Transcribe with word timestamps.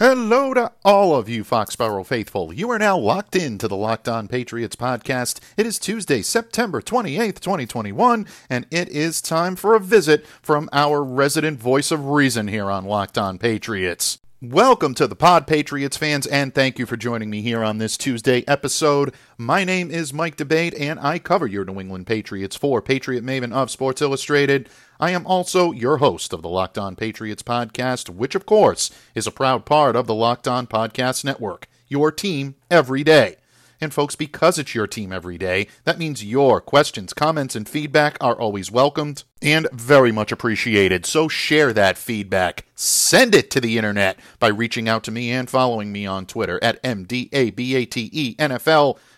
Hello 0.00 0.52
to 0.54 0.72
all 0.84 1.14
of 1.14 1.28
you 1.28 1.44
Foxborough 1.44 2.04
faithful. 2.04 2.52
You 2.52 2.68
are 2.72 2.80
now 2.80 2.98
locked 2.98 3.36
into 3.36 3.68
the 3.68 3.76
Locked 3.76 4.08
On 4.08 4.26
Patriots 4.26 4.74
podcast. 4.74 5.38
It 5.56 5.66
is 5.66 5.78
Tuesday, 5.78 6.20
September 6.20 6.82
28th, 6.82 7.38
2021, 7.38 8.26
and 8.50 8.66
it 8.72 8.88
is 8.88 9.22
time 9.22 9.54
for 9.54 9.76
a 9.76 9.80
visit 9.80 10.26
from 10.42 10.68
our 10.72 11.04
resident 11.04 11.60
voice 11.60 11.92
of 11.92 12.06
reason 12.06 12.48
here 12.48 12.72
on 12.72 12.84
Locked 12.84 13.16
On 13.16 13.38
Patriots. 13.38 14.18
Welcome 14.50 14.92
to 14.96 15.06
the 15.06 15.16
Pod 15.16 15.46
Patriots 15.46 15.96
fans, 15.96 16.26
and 16.26 16.54
thank 16.54 16.78
you 16.78 16.84
for 16.84 16.98
joining 16.98 17.30
me 17.30 17.40
here 17.40 17.64
on 17.64 17.78
this 17.78 17.96
Tuesday 17.96 18.44
episode. 18.46 19.14
My 19.38 19.64
name 19.64 19.90
is 19.90 20.12
Mike 20.12 20.36
D'Abate, 20.36 20.78
and 20.78 21.00
I 21.00 21.18
cover 21.18 21.46
your 21.46 21.64
New 21.64 21.80
England 21.80 22.06
Patriots 22.06 22.54
for 22.54 22.82
Patriot 22.82 23.24
Maven 23.24 23.54
of 23.54 23.70
Sports 23.70 24.02
Illustrated. 24.02 24.68
I 25.00 25.12
am 25.12 25.26
also 25.26 25.72
your 25.72 25.96
host 25.96 26.34
of 26.34 26.42
the 26.42 26.50
Locked 26.50 26.76
On 26.76 26.94
Patriots 26.94 27.42
podcast, 27.42 28.10
which, 28.10 28.34
of 28.34 28.44
course, 28.44 28.90
is 29.14 29.26
a 29.26 29.32
proud 29.32 29.64
part 29.64 29.96
of 29.96 30.06
the 30.06 30.14
Locked 30.14 30.46
On 30.46 30.66
Podcast 30.66 31.24
Network, 31.24 31.66
your 31.88 32.12
team 32.12 32.54
every 32.70 33.02
day. 33.02 33.36
And 33.84 33.92
folks, 33.92 34.16
because 34.16 34.58
it's 34.58 34.74
your 34.74 34.86
team 34.86 35.12
every 35.12 35.36
day, 35.36 35.68
that 35.84 35.98
means 35.98 36.24
your 36.24 36.62
questions, 36.62 37.12
comments, 37.12 37.54
and 37.54 37.68
feedback 37.68 38.16
are 38.18 38.34
always 38.34 38.70
welcomed 38.70 39.24
and 39.42 39.68
very 39.72 40.10
much 40.10 40.32
appreciated. 40.32 41.04
So 41.04 41.28
share 41.28 41.74
that 41.74 41.98
feedback. 41.98 42.64
Send 42.74 43.34
it 43.34 43.50
to 43.50 43.60
the 43.60 43.76
internet 43.76 44.18
by 44.38 44.48
reaching 44.48 44.88
out 44.88 45.04
to 45.04 45.10
me 45.10 45.30
and 45.30 45.50
following 45.50 45.92
me 45.92 46.06
on 46.06 46.24
Twitter 46.24 46.58
at 46.62 46.82
MDABATENFL. 46.82 47.38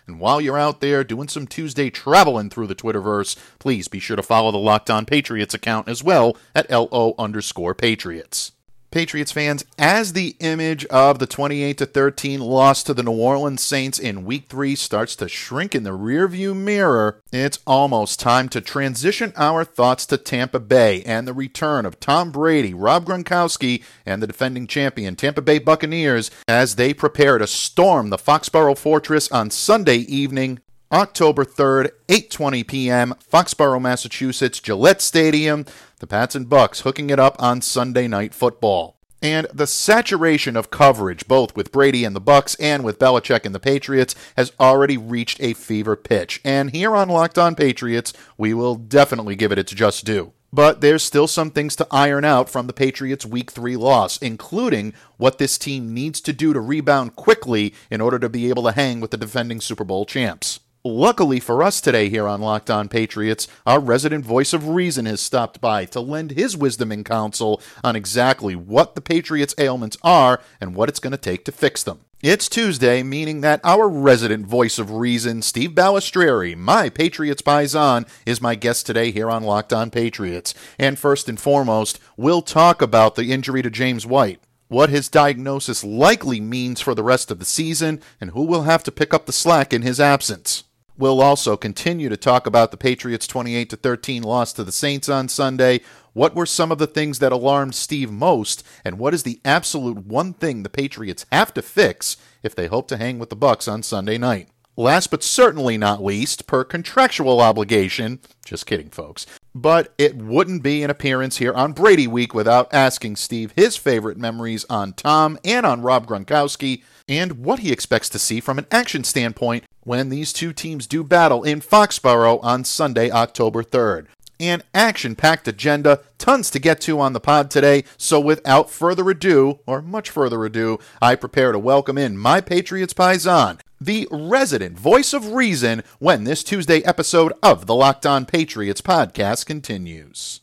And 0.05 0.19
while 0.19 0.41
you're 0.41 0.59
out 0.59 0.81
there 0.81 1.05
doing 1.05 1.29
some 1.29 1.47
Tuesday 1.47 1.89
traveling 1.89 2.49
through 2.49 2.67
the 2.67 2.75
Twitterverse, 2.75 3.37
please 3.59 3.87
be 3.87 3.99
sure 3.99 4.17
to 4.17 4.23
follow 4.23 4.51
the 4.51 4.57
Locked 4.57 4.89
On 4.89 5.05
Patriots 5.05 5.53
account 5.53 5.87
as 5.87 6.03
well 6.03 6.35
at 6.53 6.69
LO 6.69 7.15
underscore 7.17 7.73
Patriots. 7.73 8.51
Patriots 8.89 9.33
fans, 9.33 9.65
as 9.77 10.13
the 10.13 10.35
image 10.39 10.85
of 10.85 11.19
the 11.19 11.27
28 11.27 11.77
to 11.77 11.85
13 11.85 12.39
loss 12.39 12.83
to 12.83 12.93
the 12.93 13.03
New 13.03 13.11
Orleans 13.11 13.61
Saints 13.61 13.99
in 13.99 14.23
week 14.23 14.45
3 14.47 14.75
starts 14.75 15.15
to 15.17 15.27
shrink 15.27 15.75
in 15.75 15.83
the 15.83 15.89
rearview 15.89 16.55
mirror, 16.55 17.19
it's 17.31 17.59
almost 17.67 18.19
time 18.19 18.47
to 18.49 18.61
transition 18.61 19.33
our 19.35 19.65
thoughts 19.65 20.05
to 20.05 20.17
Tampa 20.17 20.59
Bay 20.59 21.03
and 21.03 21.27
the 21.27 21.33
return 21.33 21.85
of 21.85 21.99
Tom 21.99 22.31
Brady, 22.31 22.73
Rob 22.73 23.05
Gronkowski, 23.05 23.83
and 24.05 24.23
the 24.23 24.27
defending 24.27 24.67
champion 24.67 25.15
Tampa 25.15 25.41
Bay 25.41 25.59
Buccaneers 25.59 26.31
as 26.47 26.75
they 26.75 26.93
prepare 26.93 27.37
to 27.37 27.47
storm 27.47 28.09
the 28.09 28.17
Foxborough 28.17 28.77
Fortress 28.77 29.29
on 29.31 29.51
Sunday 29.51 29.97
evening 29.97 30.59
October 30.91 31.43
3rd, 31.43 31.91
8:20 32.07 32.65
p.m., 32.65 33.13
Foxborough, 33.31 33.81
Massachusetts, 33.81 34.59
Gillette 34.59 35.01
Stadium. 35.01 35.65
The 35.99 36.05
Pats 36.05 36.35
and 36.35 36.47
Bucs 36.47 36.81
hooking 36.81 37.09
it 37.09 37.19
up 37.19 37.35
on 37.39 37.59
Sunday 37.59 38.07
Night 38.07 38.31
Football. 38.31 38.99
And 39.19 39.47
the 39.51 39.65
saturation 39.65 40.55
of 40.55 40.69
coverage, 40.69 41.27
both 41.27 41.55
with 41.55 41.71
Brady 41.71 42.03
and 42.03 42.15
the 42.15 42.21
Bucs 42.21 42.55
and 42.59 42.83
with 42.83 42.99
Belichick 42.99 43.47
and 43.47 43.55
the 43.55 43.59
Patriots, 43.59 44.13
has 44.35 44.51
already 44.59 44.95
reached 44.95 45.41
a 45.41 45.53
fever 45.53 45.95
pitch. 45.95 46.39
And 46.45 46.69
here 46.69 46.95
on 46.95 47.09
Locked 47.09 47.39
On 47.39 47.55
Patriots, 47.55 48.13
we 48.37 48.53
will 48.53 48.75
definitely 48.75 49.35
give 49.35 49.51
it 49.51 49.57
its 49.57 49.71
just 49.71 50.05
due. 50.05 50.33
But 50.53 50.81
there's 50.81 51.01
still 51.01 51.27
some 51.27 51.49
things 51.49 51.75
to 51.77 51.87
iron 51.89 52.23
out 52.23 52.47
from 52.47 52.67
the 52.67 52.73
Patriots' 52.73 53.25
Week 53.25 53.49
3 53.49 53.75
loss, 53.75 54.19
including 54.19 54.93
what 55.17 55.39
this 55.39 55.57
team 55.57 55.95
needs 55.95 56.21
to 56.21 56.31
do 56.31 56.53
to 56.53 56.59
rebound 56.59 57.15
quickly 57.15 57.73
in 57.89 58.01
order 58.01 58.19
to 58.19 58.29
be 58.29 58.49
able 58.49 58.63
to 58.63 58.71
hang 58.71 58.99
with 59.01 59.09
the 59.09 59.17
defending 59.17 59.61
Super 59.61 59.83
Bowl 59.83 60.05
champs. 60.05 60.59
Luckily 60.83 61.39
for 61.39 61.63
us 61.63 61.81
today 61.81 62.07
here 62.07 62.27
on 62.27 62.39
Locked 62.39 62.69
On 62.69 62.87
Patriots, 62.87 63.47
our 63.65 63.79
resident 63.79 64.23
voice 64.23 64.53
of 64.53 64.69
reason 64.69 65.05
has 65.05 65.19
stopped 65.19 65.59
by 65.59 65.85
to 65.85 65.99
lend 65.99 66.31
his 66.31 66.55
wisdom 66.55 66.91
and 66.91 67.03
counsel 67.03 67.61
on 67.83 67.95
exactly 67.95 68.55
what 68.55 68.93
the 68.95 69.01
Patriots' 69.01 69.55
ailments 69.57 69.97
are 70.03 70.39
and 70.61 70.75
what 70.75 70.87
it's 70.87 70.99
going 70.99 71.11
to 71.11 71.17
take 71.17 71.43
to 71.45 71.51
fix 71.51 71.83
them. 71.83 72.01
It's 72.21 72.47
Tuesday, 72.47 73.03
meaning 73.03 73.41
that 73.41 73.59
our 73.63 73.89
resident 73.89 74.45
voice 74.45 74.79
of 74.79 74.91
reason, 74.91 75.41
Steve 75.41 75.71
Balestrieri, 75.71 76.55
my 76.55 76.89
Patriots 76.89 77.41
Paisan, 77.41 78.07
is 78.25 78.41
my 78.41 78.55
guest 78.55 78.85
today 78.85 79.11
here 79.11 79.29
on 79.29 79.43
Locked 79.43 79.73
On 79.73 79.91
Patriots. 79.91 80.53
And 80.79 80.97
first 80.97 81.27
and 81.27 81.39
foremost, 81.39 81.99
we'll 82.15 82.41
talk 82.41 82.81
about 82.81 83.15
the 83.15 83.31
injury 83.31 83.61
to 83.61 83.69
James 83.69 84.05
White 84.05 84.39
what 84.69 84.89
his 84.89 85.07
diagnosis 85.07 85.81
likely 85.83 86.41
means 86.41 86.81
for 86.81 86.93
the 86.93 87.03
rest 87.03 87.31
of 87.31 87.39
the 87.39 87.45
season, 87.45 88.01
and 88.19 88.31
who 88.31 88.43
will 88.43 88.63
have 88.63 88.83
to 88.83 88.91
pick 88.91 89.13
up 89.13 89.25
the 89.25 89.31
slack 89.31 89.71
in 89.71 89.81
his 89.81 89.97
absence. 89.97 90.65
We'll 90.99 91.21
also 91.21 91.55
continue 91.57 92.09
to 92.09 92.17
talk 92.17 92.47
about 92.47 92.71
the 92.71 92.77
Patriots' 92.77 93.27
28 93.27 93.69
to 93.69 93.75
13 93.75 94.23
loss 94.23 94.51
to 94.53 94.63
the 94.63 94.71
Saints 94.71 95.07
on 95.07 95.29
Sunday. 95.29 95.81
What 96.13 96.33
were 96.33 96.47
some 96.47 96.71
of 96.71 96.79
the 96.79 96.87
things 96.87 97.19
that 97.19 97.31
alarmed 97.31 97.75
Steve 97.75 98.11
most, 98.11 98.65
and 98.83 98.97
what 98.97 99.13
is 99.13 99.21
the 99.21 99.39
absolute 99.45 100.07
one 100.07 100.33
thing 100.33 100.63
the 100.63 100.69
Patriots 100.69 101.27
have 101.31 101.53
to 101.53 101.61
fix 101.61 102.17
if 102.41 102.55
they 102.55 102.65
hope 102.65 102.87
to 102.87 102.97
hang 102.97 103.19
with 103.19 103.29
the 103.29 103.37
Bucs 103.37 103.71
on 103.71 103.83
Sunday 103.83 104.17
night? 104.17 104.49
Last 104.75 105.11
but 105.11 105.21
certainly 105.21 105.77
not 105.77 106.03
least, 106.03 106.47
per 106.47 106.63
contractual 106.63 107.41
obligation, 107.41 108.19
just 108.43 108.65
kidding, 108.65 108.89
folks, 108.89 109.27
but 109.53 109.93
it 109.99 110.15
wouldn't 110.15 110.63
be 110.63 110.81
an 110.81 110.89
appearance 110.89 111.37
here 111.37 111.53
on 111.53 111.73
Brady 111.73 112.07
Week 112.07 112.33
without 112.33 112.73
asking 112.73 113.17
Steve 113.17 113.53
his 113.55 113.75
favorite 113.75 114.17
memories 114.17 114.65
on 114.69 114.93
Tom 114.93 115.37
and 115.43 115.65
on 115.65 115.81
Rob 115.81 116.07
Gronkowski 116.07 116.83
and 117.07 117.43
what 117.43 117.59
he 117.59 117.71
expects 117.71 118.09
to 118.09 118.19
see 118.19 118.39
from 118.39 118.57
an 118.57 118.67
action 118.71 119.03
standpoint 119.03 119.63
when 119.87 120.09
these 120.09 120.33
two 120.33 120.51
teams 120.51 120.85
do 120.85 121.01
battle 121.01 121.43
in 121.45 121.61
Foxborough 121.61 122.43
on 122.43 122.65
Sunday, 122.65 123.09
October 123.09 123.63
3rd. 123.63 124.07
An 124.37 124.61
action 124.73 125.15
packed 125.15 125.47
agenda, 125.47 126.01
tons 126.17 126.51
to 126.51 126.59
get 126.59 126.81
to 126.81 126.99
on 126.99 127.13
the 127.13 127.21
pod 127.21 127.49
today. 127.49 127.85
So, 127.95 128.19
without 128.19 128.69
further 128.69 129.09
ado, 129.09 129.59
or 129.65 129.81
much 129.81 130.09
further 130.09 130.43
ado, 130.43 130.77
I 131.01 131.15
prepare 131.15 131.53
to 131.53 131.57
welcome 131.57 131.97
in 131.97 132.17
my 132.17 132.41
Patriots 132.41 132.93
Paisan, 132.93 133.61
the 133.79 134.09
resident 134.11 134.77
voice 134.77 135.13
of 135.13 135.31
reason, 135.31 135.83
when 135.99 136.25
this 136.25 136.43
Tuesday 136.43 136.81
episode 136.83 137.31
of 137.41 137.65
the 137.65 137.73
Locked 137.73 138.05
On 138.05 138.25
Patriots 138.25 138.81
podcast 138.81 139.45
continues. 139.45 140.41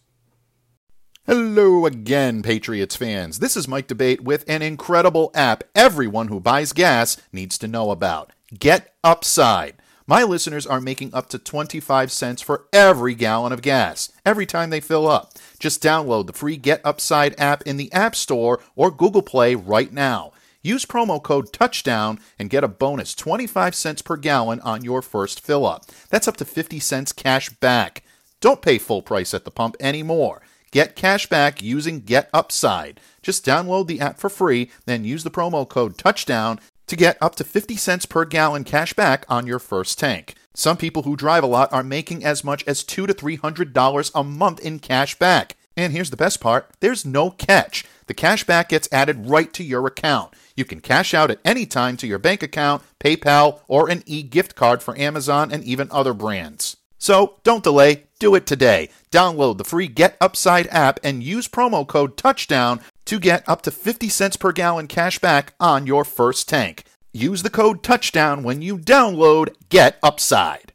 Hello 1.26 1.84
again, 1.84 2.42
Patriots 2.42 2.96
fans. 2.96 3.40
This 3.40 3.58
is 3.58 3.68
Mike 3.68 3.88
D'Abate 3.88 4.22
with 4.22 4.48
an 4.48 4.62
incredible 4.62 5.30
app 5.34 5.64
everyone 5.74 6.28
who 6.28 6.40
buys 6.40 6.72
gas 6.72 7.18
needs 7.30 7.58
to 7.58 7.68
know 7.68 7.90
about. 7.90 8.33
Get 8.52 8.94
Upside. 9.02 9.76
My 10.06 10.22
listeners 10.22 10.66
are 10.66 10.80
making 10.80 11.14
up 11.14 11.30
to 11.30 11.38
25 11.38 12.12
cents 12.12 12.42
for 12.42 12.66
every 12.74 13.14
gallon 13.14 13.52
of 13.52 13.62
gas 13.62 14.12
every 14.26 14.44
time 14.44 14.68
they 14.68 14.80
fill 14.80 15.08
up. 15.08 15.32
Just 15.58 15.82
download 15.82 16.26
the 16.26 16.34
free 16.34 16.58
Get 16.58 16.82
Upside 16.84 17.34
app 17.40 17.62
in 17.62 17.78
the 17.78 17.90
App 17.92 18.14
Store 18.14 18.60
or 18.76 18.90
Google 18.90 19.22
Play 19.22 19.54
right 19.54 19.90
now. 19.90 20.32
Use 20.62 20.84
promo 20.84 21.22
code 21.22 21.52
TOUCHDOWN 21.52 22.20
and 22.38 22.50
get 22.50 22.64
a 22.64 22.68
bonus 22.68 23.14
25 23.14 23.74
cents 23.74 24.02
per 24.02 24.16
gallon 24.16 24.60
on 24.60 24.84
your 24.84 25.00
first 25.00 25.40
fill 25.40 25.64
up. 25.66 25.86
That's 26.10 26.28
up 26.28 26.36
to 26.36 26.44
50 26.44 26.80
cents 26.80 27.12
cash 27.12 27.48
back. 27.48 28.02
Don't 28.40 28.62
pay 28.62 28.76
full 28.76 29.00
price 29.00 29.32
at 29.32 29.44
the 29.44 29.50
pump 29.50 29.74
anymore. 29.80 30.42
Get 30.70 30.96
cash 30.96 31.28
back 31.28 31.62
using 31.62 32.00
Get 32.00 32.28
Upside. 32.34 33.00
Just 33.22 33.44
download 33.44 33.86
the 33.86 34.00
app 34.00 34.18
for 34.18 34.28
free, 34.28 34.70
then 34.86 35.04
use 35.04 35.22
the 35.24 35.30
promo 35.30 35.66
code 35.68 35.96
TOUCHDOWN 35.96 36.58
to 36.86 36.96
get 36.96 37.16
up 37.20 37.34
to 37.36 37.44
50 37.44 37.76
cents 37.76 38.06
per 38.06 38.24
gallon 38.24 38.64
cash 38.64 38.92
back 38.92 39.24
on 39.28 39.46
your 39.46 39.58
first 39.58 39.98
tank. 39.98 40.34
Some 40.54 40.76
people 40.76 41.02
who 41.02 41.16
drive 41.16 41.42
a 41.42 41.48
lot 41.48 41.72
are 41.72 41.82
making 41.82 42.24
as 42.24 42.44
much 42.44 42.62
as 42.66 42.84
two 42.84 43.06
to 43.06 43.12
three 43.12 43.36
hundred 43.36 43.72
dollars 43.72 44.12
a 44.14 44.22
month 44.22 44.60
in 44.60 44.78
cash 44.78 45.18
back. 45.18 45.56
And 45.76 45.92
here's 45.92 46.10
the 46.10 46.16
best 46.16 46.40
part 46.40 46.70
there's 46.80 47.04
no 47.04 47.30
catch. 47.30 47.84
The 48.06 48.14
cash 48.14 48.44
back 48.44 48.68
gets 48.68 48.88
added 48.92 49.26
right 49.28 49.52
to 49.54 49.64
your 49.64 49.86
account. 49.86 50.34
You 50.54 50.64
can 50.64 50.80
cash 50.80 51.12
out 51.14 51.30
at 51.30 51.40
any 51.44 51.66
time 51.66 51.96
to 51.96 52.06
your 52.06 52.20
bank 52.20 52.42
account, 52.42 52.82
PayPal, 53.00 53.60
or 53.66 53.88
an 53.90 54.04
e 54.06 54.22
gift 54.22 54.54
card 54.54 54.82
for 54.82 54.96
Amazon 54.96 55.50
and 55.50 55.64
even 55.64 55.88
other 55.90 56.14
brands. 56.14 56.76
So 57.04 57.34
don't 57.44 57.62
delay, 57.62 58.04
do 58.18 58.34
it 58.34 58.46
today. 58.46 58.88
Download 59.10 59.58
the 59.58 59.64
free 59.64 59.88
Get 59.88 60.16
Upside 60.22 60.66
app 60.68 60.98
and 61.04 61.22
use 61.22 61.46
promo 61.46 61.86
code 61.86 62.16
TOUCHDOWN 62.16 62.80
to 63.04 63.18
get 63.18 63.46
up 63.46 63.60
to 63.60 63.70
50 63.70 64.08
cents 64.08 64.38
per 64.38 64.52
gallon 64.52 64.86
cash 64.86 65.18
back 65.18 65.52
on 65.60 65.86
your 65.86 66.06
first 66.06 66.48
tank. 66.48 66.84
Use 67.12 67.42
the 67.42 67.50
code 67.50 67.82
touchdown 67.82 68.42
when 68.42 68.62
you 68.62 68.78
download 68.78 69.54
Get 69.68 69.98
Upside. 70.02 70.72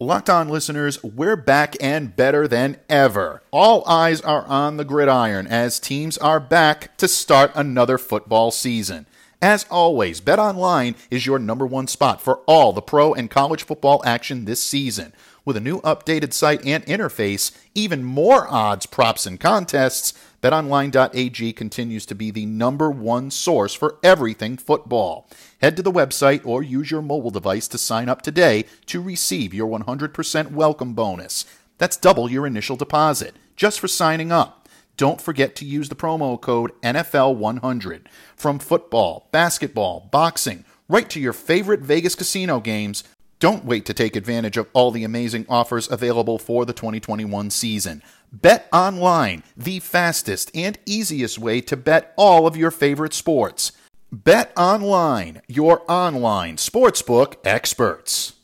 Locked 0.00 0.30
on 0.30 0.48
listeners, 0.48 1.04
we're 1.04 1.36
back 1.36 1.76
and 1.78 2.16
better 2.16 2.48
than 2.48 2.78
ever. 2.88 3.42
All 3.50 3.86
eyes 3.86 4.22
are 4.22 4.46
on 4.46 4.78
the 4.78 4.84
gridiron 4.86 5.46
as 5.46 5.78
teams 5.78 6.16
are 6.16 6.40
back 6.40 6.96
to 6.96 7.06
start 7.06 7.52
another 7.54 7.98
football 7.98 8.50
season. 8.50 9.06
As 9.42 9.66
always, 9.70 10.22
BetOnline 10.22 10.94
is 11.10 11.26
your 11.26 11.38
number 11.38 11.66
one 11.66 11.88
spot 11.88 12.22
for 12.22 12.38
all 12.46 12.72
the 12.72 12.80
pro 12.80 13.12
and 13.12 13.30
college 13.30 13.64
football 13.64 14.02
action 14.06 14.46
this 14.46 14.62
season. 14.62 15.12
With 15.44 15.58
a 15.58 15.60
new 15.60 15.80
updated 15.82 16.32
site 16.32 16.64
and 16.64 16.84
interface, 16.86 17.54
even 17.74 18.02
more 18.02 18.48
odds, 18.48 18.86
props, 18.86 19.26
and 19.26 19.38
contests, 19.38 20.14
BetOnline.ag 20.42 21.52
continues 21.52 22.06
to 22.06 22.14
be 22.14 22.30
the 22.30 22.46
number 22.46 22.90
one 22.90 23.30
source 23.30 23.74
for 23.74 23.98
everything 24.02 24.56
football. 24.56 25.28
Head 25.60 25.76
to 25.76 25.82
the 25.82 25.92
website 25.92 26.44
or 26.46 26.62
use 26.62 26.90
your 26.90 27.02
mobile 27.02 27.30
device 27.30 27.68
to 27.68 27.78
sign 27.78 28.08
up 28.08 28.22
today 28.22 28.64
to 28.86 29.02
receive 29.02 29.52
your 29.52 29.68
100% 29.68 30.52
welcome 30.52 30.94
bonus. 30.94 31.44
That's 31.76 31.98
double 31.98 32.30
your 32.30 32.46
initial 32.46 32.76
deposit 32.76 33.36
just 33.54 33.80
for 33.80 33.88
signing 33.88 34.32
up 34.32 34.55
don't 34.96 35.20
forget 35.20 35.54
to 35.56 35.64
use 35.64 35.88
the 35.88 35.94
promo 35.94 36.40
code 36.40 36.72
NFL100. 36.82 38.06
From 38.36 38.58
football, 38.58 39.28
basketball, 39.32 40.08
boxing, 40.10 40.64
right 40.88 41.08
to 41.10 41.20
your 41.20 41.32
favorite 41.32 41.80
Vegas 41.80 42.14
casino 42.14 42.60
games, 42.60 43.04
don't 43.38 43.66
wait 43.66 43.84
to 43.86 43.94
take 43.94 44.16
advantage 44.16 44.56
of 44.56 44.68
all 44.72 44.90
the 44.90 45.04
amazing 45.04 45.44
offers 45.48 45.90
available 45.90 46.38
for 46.38 46.64
the 46.64 46.72
2021 46.72 47.50
season. 47.50 48.02
Bet 48.32 48.68
online, 48.72 49.42
the 49.56 49.80
fastest 49.80 50.50
and 50.54 50.78
easiest 50.86 51.38
way 51.38 51.60
to 51.60 51.76
bet 51.76 52.14
all 52.16 52.46
of 52.46 52.56
your 52.56 52.70
favorite 52.70 53.12
sports. 53.12 53.72
Bet 54.10 54.52
online, 54.56 55.42
your 55.48 55.82
online 55.90 56.56
sportsbook 56.56 57.34
experts. 57.44 58.35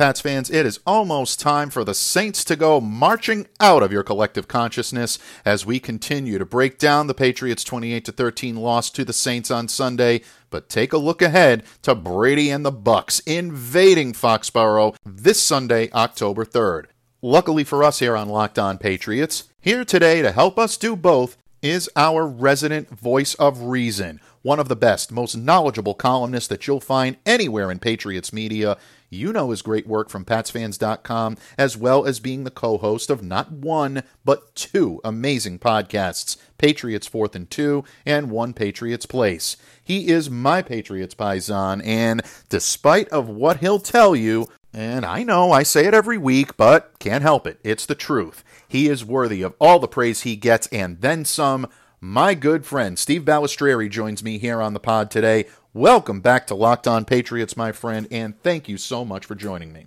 Pats 0.00 0.22
fans, 0.22 0.48
it 0.48 0.64
is 0.64 0.80
almost 0.86 1.38
time 1.38 1.68
for 1.68 1.84
the 1.84 1.92
Saints 1.92 2.42
to 2.44 2.56
go 2.56 2.80
marching 2.80 3.46
out 3.60 3.82
of 3.82 3.92
your 3.92 4.02
collective 4.02 4.48
consciousness 4.48 5.18
as 5.44 5.66
we 5.66 5.78
continue 5.78 6.38
to 6.38 6.46
break 6.46 6.78
down 6.78 7.06
the 7.06 7.12
Patriots' 7.12 7.62
28 7.64 8.06
13 8.06 8.56
loss 8.56 8.88
to 8.88 9.04
the 9.04 9.12
Saints 9.12 9.50
on 9.50 9.68
Sunday. 9.68 10.22
But 10.48 10.70
take 10.70 10.94
a 10.94 10.96
look 10.96 11.20
ahead 11.20 11.64
to 11.82 11.94
Brady 11.94 12.48
and 12.48 12.64
the 12.64 12.72
Bucs 12.72 13.20
invading 13.26 14.14
Foxborough 14.14 14.96
this 15.04 15.38
Sunday, 15.38 15.90
October 15.92 16.46
3rd. 16.46 16.86
Luckily 17.20 17.62
for 17.62 17.84
us 17.84 17.98
here 17.98 18.16
on 18.16 18.30
Locked 18.30 18.58
On 18.58 18.78
Patriots, 18.78 19.50
here 19.60 19.84
today 19.84 20.22
to 20.22 20.32
help 20.32 20.58
us 20.58 20.78
do 20.78 20.96
both 20.96 21.36
is 21.60 21.90
our 21.94 22.26
resident 22.26 22.88
voice 22.88 23.34
of 23.34 23.64
reason, 23.64 24.18
one 24.40 24.58
of 24.58 24.68
the 24.68 24.76
best, 24.76 25.12
most 25.12 25.36
knowledgeable 25.36 25.92
columnists 25.92 26.48
that 26.48 26.66
you'll 26.66 26.80
find 26.80 27.18
anywhere 27.26 27.70
in 27.70 27.78
Patriots 27.78 28.32
media. 28.32 28.78
You 29.12 29.32
know 29.32 29.50
his 29.50 29.60
great 29.60 29.88
work 29.88 30.08
from 30.08 30.24
PatsFans.com, 30.24 31.36
as 31.58 31.76
well 31.76 32.06
as 32.06 32.20
being 32.20 32.44
the 32.44 32.50
co 32.50 32.78
host 32.78 33.10
of 33.10 33.24
not 33.24 33.50
one, 33.50 34.04
but 34.24 34.54
two 34.54 35.00
amazing 35.02 35.58
podcasts 35.58 36.36
Patriots 36.58 37.08
Fourth 37.08 37.34
and 37.34 37.50
Two 37.50 37.82
and 38.06 38.30
One 38.30 38.52
Patriots 38.52 39.06
Place. 39.06 39.56
He 39.82 40.08
is 40.08 40.30
my 40.30 40.62
Patriots 40.62 41.16
Paisan, 41.16 41.84
and 41.84 42.22
despite 42.48 43.08
of 43.08 43.28
what 43.28 43.56
he'll 43.56 43.80
tell 43.80 44.14
you, 44.14 44.46
and 44.72 45.04
I 45.04 45.24
know 45.24 45.50
I 45.50 45.64
say 45.64 45.86
it 45.86 45.94
every 45.94 46.18
week, 46.18 46.56
but 46.56 46.96
can't 47.00 47.22
help 47.22 47.48
it. 47.48 47.58
It's 47.64 47.86
the 47.86 47.96
truth. 47.96 48.44
He 48.68 48.88
is 48.88 49.04
worthy 49.04 49.42
of 49.42 49.54
all 49.58 49.80
the 49.80 49.88
praise 49.88 50.20
he 50.20 50.36
gets 50.36 50.68
and 50.68 51.00
then 51.00 51.24
some. 51.24 51.66
My 52.00 52.34
good 52.34 52.64
friend 52.64 52.98
Steve 52.98 53.26
Balestrieri 53.26 53.90
joins 53.90 54.22
me 54.22 54.38
here 54.38 54.62
on 54.62 54.72
the 54.72 54.80
pod 54.80 55.10
today. 55.10 55.46
Welcome 55.72 56.20
back 56.20 56.48
to 56.48 56.56
Locked 56.56 56.88
On 56.88 57.04
Patriots, 57.04 57.56
my 57.56 57.70
friend, 57.70 58.08
and 58.10 58.34
thank 58.42 58.68
you 58.68 58.76
so 58.76 59.04
much 59.04 59.24
for 59.24 59.36
joining 59.36 59.72
me. 59.72 59.86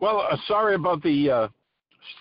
Well, 0.00 0.26
uh, 0.28 0.36
sorry 0.48 0.74
about 0.74 1.00
the 1.04 1.30
uh, 1.30 1.48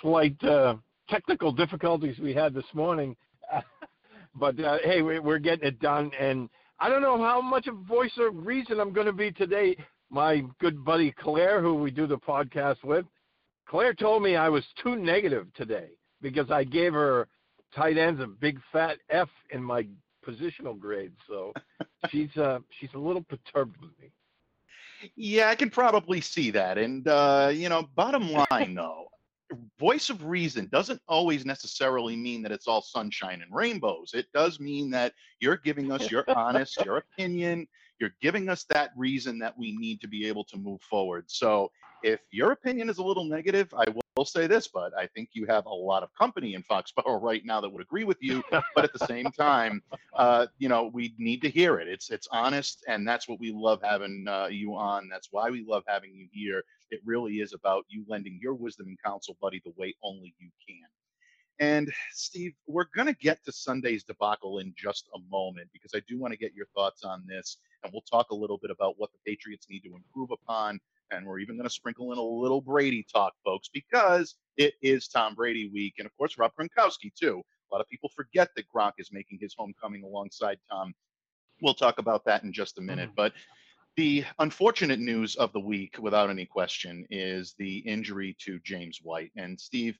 slight 0.04 0.42
uh, 0.44 0.75
technical 1.10 1.52
difficulties 1.52 2.19
we 2.19 2.31
had 2.31 2.54
this 2.54 2.66
morning, 2.75 3.16
but 4.36 4.60
uh, 4.60 4.78
hey, 4.84 5.02
we're 5.02 5.40
getting 5.40 5.68
it 5.68 5.80
done. 5.80 6.12
And 6.19 6.48
I 6.80 6.90
don't 6.90 7.02
know 7.02 7.18
how 7.18 7.42
much 7.42 7.66
of 7.66 7.75
voice 7.78 8.13
of 8.19 8.46
reason 8.46 8.80
I'm 8.80 8.94
going 8.94 9.08
to 9.08 9.12
be 9.12 9.31
today. 9.31 9.75
My 10.12 10.44
good 10.60 10.86
buddy 10.86 11.12
Claire, 11.12 11.60
who 11.60 11.74
we 11.74 11.90
do 11.90 12.06
the 12.06 12.19
podcast 12.19 12.84
with, 12.84 13.08
Claire 13.68 13.96
told 13.96 14.22
me 14.22 14.36
I 14.36 14.50
was 14.50 14.63
too 14.84 14.96
negative 14.96 15.48
today 15.56 15.88
because 16.22 16.51
I 16.51 16.66
gave 16.66 16.94
her 16.94 17.28
tight 17.75 17.98
ends 17.98 18.22
a 18.22 18.28
big 18.28 18.60
fat 18.72 19.00
F 19.10 19.28
in 19.50 19.63
my 19.63 19.88
positional 20.25 20.77
grade. 20.77 21.13
So 21.27 21.54
she's 22.10 22.36
uh, 22.38 22.60
she's 22.69 22.94
a 22.94 23.00
little 23.00 23.24
perturbed 23.24 23.77
with 23.81 23.92
me. 24.00 24.12
Yeah, 25.16 25.50
I 25.50 25.56
can 25.56 25.69
probably 25.69 26.22
see 26.22 26.51
that. 26.51 26.77
And 26.77 27.07
uh, 27.07 27.51
you 27.54 27.69
know, 27.69 27.88
bottom 27.95 28.31
line 28.31 28.75
though, 28.75 29.07
voice 29.80 30.10
of 30.10 30.25
reason 30.25 30.68
doesn't 30.72 31.01
always 31.07 31.45
necessarily 31.45 32.16
mean 32.16 32.42
that 32.44 32.51
it's 32.51 32.68
all 32.68 32.81
sunshine 32.81 33.42
and 33.42 33.54
rainbows. 33.54 34.12
It 34.13 34.27
does 34.33 34.60
mean 34.60 34.89
that 34.92 35.13
you're 35.39 35.57
giving 35.57 35.92
us 35.92 36.10
your 36.10 36.25
honest, 36.36 36.83
your 36.83 36.98
opinion. 36.98 37.68
You're 38.00 38.16
giving 38.22 38.50
us 38.50 38.66
that 38.69 38.92
reason 38.98 39.39
that 39.39 39.57
we 39.57 39.75
need 39.77 40.01
to 40.01 40.07
be 40.07 40.27
able 40.27 40.44
to 40.45 40.57
move 40.57 40.81
forward. 40.81 41.25
So 41.27 41.72
if 42.04 42.19
your 42.31 42.51
opinion 42.51 42.89
is 42.89 42.98
a 42.98 43.04
little 43.04 43.24
negative, 43.24 43.74
I 43.74 43.86
will 44.16 44.26
say 44.26 44.48
this, 44.48 44.68
but 44.68 44.94
I 44.98 45.08
think 45.08 45.30
you 45.34 45.46
have 45.48 45.66
a 45.66 45.74
lot 45.74 46.04
of 46.04 46.10
company 46.16 46.54
in 46.54 46.64
Foxborough 46.64 47.22
right 47.22 47.44
now 47.46 47.60
that 47.60 47.70
would 47.70 47.82
agree 47.82 48.06
with 48.06 48.18
you. 48.22 48.44
but 48.50 48.86
at 48.86 48.94
the 48.94 49.06
same 49.06 49.26
time, 49.32 49.82
uh, 50.16 50.48
you 50.58 50.70
know, 50.70 50.90
we 50.94 51.14
need 51.18 51.42
to 51.42 51.50
hear 51.50 51.80
it. 51.80 51.88
It's 51.88 52.10
it's 52.10 52.28
honest, 52.32 52.84
and 52.88 53.08
that's 53.08 53.28
what 53.28 53.40
we 53.40 53.52
love 53.52 53.82
having 53.84 54.26
uh, 54.28 54.48
you 54.48 54.76
on. 54.76 55.10
That's 55.10 55.28
why 55.32 55.50
we 55.50 55.66
love 55.68 55.84
having 55.88 56.14
you 56.16 56.28
here. 56.32 56.64
It 56.92 57.02
really 57.06 57.36
is 57.36 57.54
about 57.54 57.86
you 57.90 58.06
lending 58.08 58.40
your 58.42 58.54
wisdom 58.54 58.88
and 58.88 58.98
counsel, 59.04 59.36
buddy, 59.42 59.62
the 59.66 59.74
way 59.76 59.94
only 60.04 60.34
you 60.40 60.50
can. 60.66 60.88
And 61.60 61.92
Steve, 62.12 62.54
we're 62.68 62.88
going 62.96 63.08
to 63.08 63.14
get 63.14 63.44
to 63.46 63.52
Sunday's 63.52 64.04
debacle 64.04 64.60
in 64.60 64.74
just 64.78 65.08
a 65.16 65.20
moment 65.32 65.70
because 65.72 65.92
I 65.96 66.02
do 66.08 66.20
want 66.20 66.34
to 66.34 66.38
get 66.38 66.54
your 66.54 66.66
thoughts 66.76 67.04
on 67.04 67.24
this. 67.28 67.58
And 67.84 67.94
we'll 67.94 68.02
talk 68.02 68.32
a 68.32 68.36
little 68.36 68.58
bit 68.58 68.72
about 68.72 68.96
what 68.98 69.12
the 69.14 69.20
Patriots 69.26 69.68
need 69.70 69.82
to 69.82 69.96
improve 69.96 70.32
upon. 70.32 70.80
And 71.12 71.25
we're 71.25 71.40
even 71.40 71.56
going 71.56 71.68
to 71.68 71.74
sprinkle 71.74 72.12
in 72.12 72.18
a 72.18 72.24
little 72.24 72.62
Brady 72.62 73.06
talk, 73.12 73.34
folks, 73.44 73.69
because 73.74 74.36
it 74.57 74.74
is 74.81 75.07
Tom 75.07 75.36
Brady 75.36 75.69
week. 75.74 75.96
And 75.98 76.06
of 76.06 76.16
course, 76.18 76.38
Rob 76.38 76.52
Gronkowski, 76.60 77.12
too. 77.13 77.42
A 77.72 77.74
lot 77.74 77.81
of 77.81 77.88
people 77.90 78.10
forget 78.16 78.50
that 78.56 78.66
Gronk 78.74 78.94
is 78.98 79.10
making 79.12 79.40
his 79.42 79.56
homecoming 79.57 80.04
alongside 80.04 80.57
Tom. 80.69 80.94
We'll 81.62 81.74
talk 81.74 82.00
about 82.00 82.25
that 82.25 82.44
in 82.44 82.54
just 82.54 82.78
a 82.78 82.81
minute. 82.81 83.10
Mm. 83.12 83.16
But 83.16 83.34
the 83.98 84.25
unfortunate 84.40 85.00
news 85.00 85.36
of 85.36 85.54
the 85.54 85.60
week, 85.60 85.98
without 86.00 86.30
any 86.30 86.46
question, 86.46 87.06
is 87.10 87.56
the 87.58 87.78
injury 87.80 88.36
to 88.42 88.60
James 88.60 89.00
White. 89.01 89.31
And 89.38 89.60
Steve, 89.60 89.98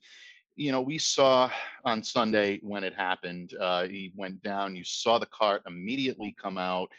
you 0.56 0.72
know, 0.72 0.82
we 0.82 0.98
saw 0.98 1.50
on 1.84 2.04
Sunday 2.04 2.60
when 2.62 2.84
it 2.84 2.94
happened, 2.94 3.54
uh, 3.60 3.88
he 3.88 4.12
went 4.16 4.42
down. 4.42 4.76
You 4.76 4.84
saw 4.84 5.18
the 5.18 5.26
cart 5.28 5.62
immediately 5.68 6.36
come 6.42 6.58
out. 6.58 6.90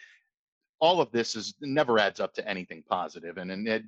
All 0.81 1.00
of 1.00 1.11
this 1.11 1.37
is 1.37 1.54
never 1.61 1.99
adds 1.99 2.21
up 2.21 2.35
to 2.35 2.49
anything 2.49 2.83
positive, 2.88 3.38
and 3.38 3.50
and 3.50 3.66
it, 3.66 3.85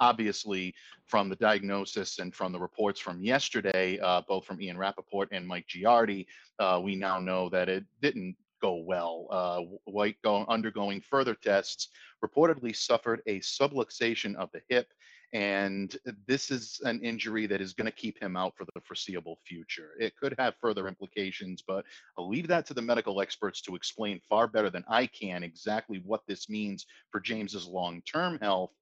obviously 0.00 0.74
from 1.06 1.28
the 1.28 1.36
diagnosis 1.36 2.18
and 2.18 2.34
from 2.34 2.52
the 2.52 2.58
reports 2.58 2.98
from 2.98 3.22
yesterday, 3.22 3.98
uh, 4.00 4.20
both 4.26 4.44
from 4.44 4.60
Ian 4.60 4.76
Rapoport 4.76 5.28
and 5.30 5.46
Mike 5.46 5.66
Giardi, 5.68 6.26
uh, 6.58 6.80
we 6.82 6.96
now 6.96 7.20
know 7.20 7.48
that 7.50 7.68
it 7.68 7.84
didn't 8.00 8.36
go 8.60 8.76
well. 8.76 9.26
Uh, 9.30 9.60
White 9.84 10.16
go, 10.22 10.44
undergoing 10.48 11.00
further 11.00 11.34
tests 11.34 11.88
reportedly 12.24 12.74
suffered 12.74 13.22
a 13.26 13.40
subluxation 13.40 14.34
of 14.36 14.50
the 14.52 14.62
hip 14.68 14.92
and 15.32 15.96
this 16.26 16.50
is 16.50 16.80
an 16.84 17.00
injury 17.00 17.46
that 17.46 17.60
is 17.60 17.72
going 17.72 17.86
to 17.86 17.96
keep 17.96 18.20
him 18.20 18.36
out 18.36 18.52
for 18.56 18.64
the 18.64 18.80
foreseeable 18.82 19.38
future. 19.46 19.90
It 19.98 20.14
could 20.16 20.34
have 20.38 20.54
further 20.60 20.88
implications, 20.88 21.62
but 21.66 21.84
I'll 22.18 22.28
leave 22.28 22.48
that 22.48 22.66
to 22.66 22.74
the 22.74 22.82
medical 22.82 23.20
experts 23.20 23.62
to 23.62 23.74
explain 23.74 24.20
far 24.28 24.46
better 24.46 24.68
than 24.68 24.84
I 24.88 25.06
can 25.06 25.42
exactly 25.42 26.02
what 26.04 26.20
this 26.28 26.50
means 26.50 26.86
for 27.10 27.20
James's 27.20 27.66
long-term 27.66 28.38
health. 28.42 28.72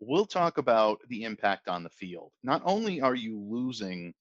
We'll 0.00 0.26
talk 0.26 0.58
about 0.58 0.98
the 1.08 1.24
impact 1.24 1.68
on 1.68 1.82
the 1.82 1.90
field. 1.90 2.32
Not 2.42 2.62
only 2.64 3.00
are 3.00 3.14
you 3.14 3.38
losing 3.38 4.12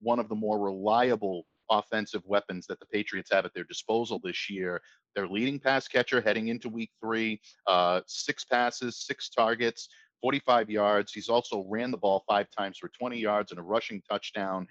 one 0.00 0.20
of 0.20 0.28
the 0.28 0.34
more 0.34 0.60
reliable 0.60 1.46
offensive 1.70 2.22
weapons 2.24 2.66
that 2.66 2.80
the 2.80 2.86
Patriots 2.86 3.30
have 3.32 3.44
at 3.44 3.54
their 3.54 3.64
disposal 3.64 4.20
this 4.22 4.48
year. 4.48 4.80
Their 5.14 5.28
leading 5.28 5.58
pass 5.58 5.88
catcher 5.88 6.20
heading 6.20 6.48
into 6.48 6.68
week 6.68 6.90
three, 7.00 7.40
uh, 7.66 8.00
six 8.06 8.44
passes, 8.44 9.04
six 9.04 9.28
targets, 9.28 9.88
45 10.22 10.70
yards. 10.70 11.12
He's 11.12 11.28
also 11.28 11.64
ran 11.68 11.90
the 11.90 11.96
ball 11.96 12.24
five 12.28 12.48
times 12.56 12.78
for 12.78 12.88
20 12.88 13.18
yards 13.18 13.52
and 13.52 13.60
a 13.60 13.62
rushing 13.62 14.02
touchdown. 14.08 14.66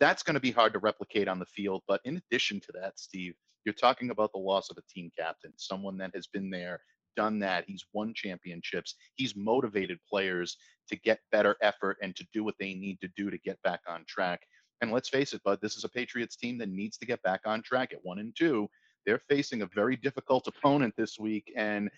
That's 0.00 0.22
going 0.22 0.34
to 0.34 0.40
be 0.40 0.50
hard 0.50 0.72
to 0.74 0.78
replicate 0.78 1.28
on 1.28 1.38
the 1.38 1.46
field. 1.46 1.82
But 1.88 2.00
in 2.04 2.16
addition 2.16 2.60
to 2.60 2.72
that, 2.80 2.98
Steve, 2.98 3.34
you're 3.64 3.74
talking 3.74 4.10
about 4.10 4.32
the 4.32 4.38
loss 4.38 4.70
of 4.70 4.78
a 4.78 4.92
team 4.92 5.10
captain, 5.18 5.52
someone 5.56 5.98
that 5.98 6.12
has 6.14 6.26
been 6.26 6.50
there, 6.50 6.80
done 7.16 7.40
that. 7.40 7.64
He's 7.66 7.84
won 7.92 8.14
championships. 8.14 8.94
He's 9.16 9.34
motivated 9.36 9.98
players 10.08 10.56
to 10.88 10.96
get 10.96 11.20
better 11.32 11.56
effort 11.60 11.96
and 12.00 12.14
to 12.16 12.26
do 12.32 12.44
what 12.44 12.54
they 12.60 12.74
need 12.74 13.00
to 13.00 13.08
do 13.16 13.28
to 13.28 13.38
get 13.38 13.60
back 13.62 13.80
on 13.88 14.04
track. 14.06 14.40
And 14.80 14.92
let's 14.92 15.08
face 15.08 15.32
it, 15.32 15.42
Bud, 15.42 15.58
this 15.60 15.76
is 15.76 15.84
a 15.84 15.88
Patriots 15.88 16.36
team 16.36 16.58
that 16.58 16.68
needs 16.68 16.96
to 16.98 17.06
get 17.06 17.20
back 17.22 17.40
on 17.44 17.62
track 17.62 17.92
at 17.92 18.04
one 18.04 18.20
and 18.20 18.34
two. 18.36 18.68
They're 19.04 19.20
facing 19.28 19.62
a 19.62 19.68
very 19.74 19.96
difficult 19.96 20.46
opponent 20.46 20.94
this 20.96 21.18
week. 21.18 21.52
And 21.56 21.90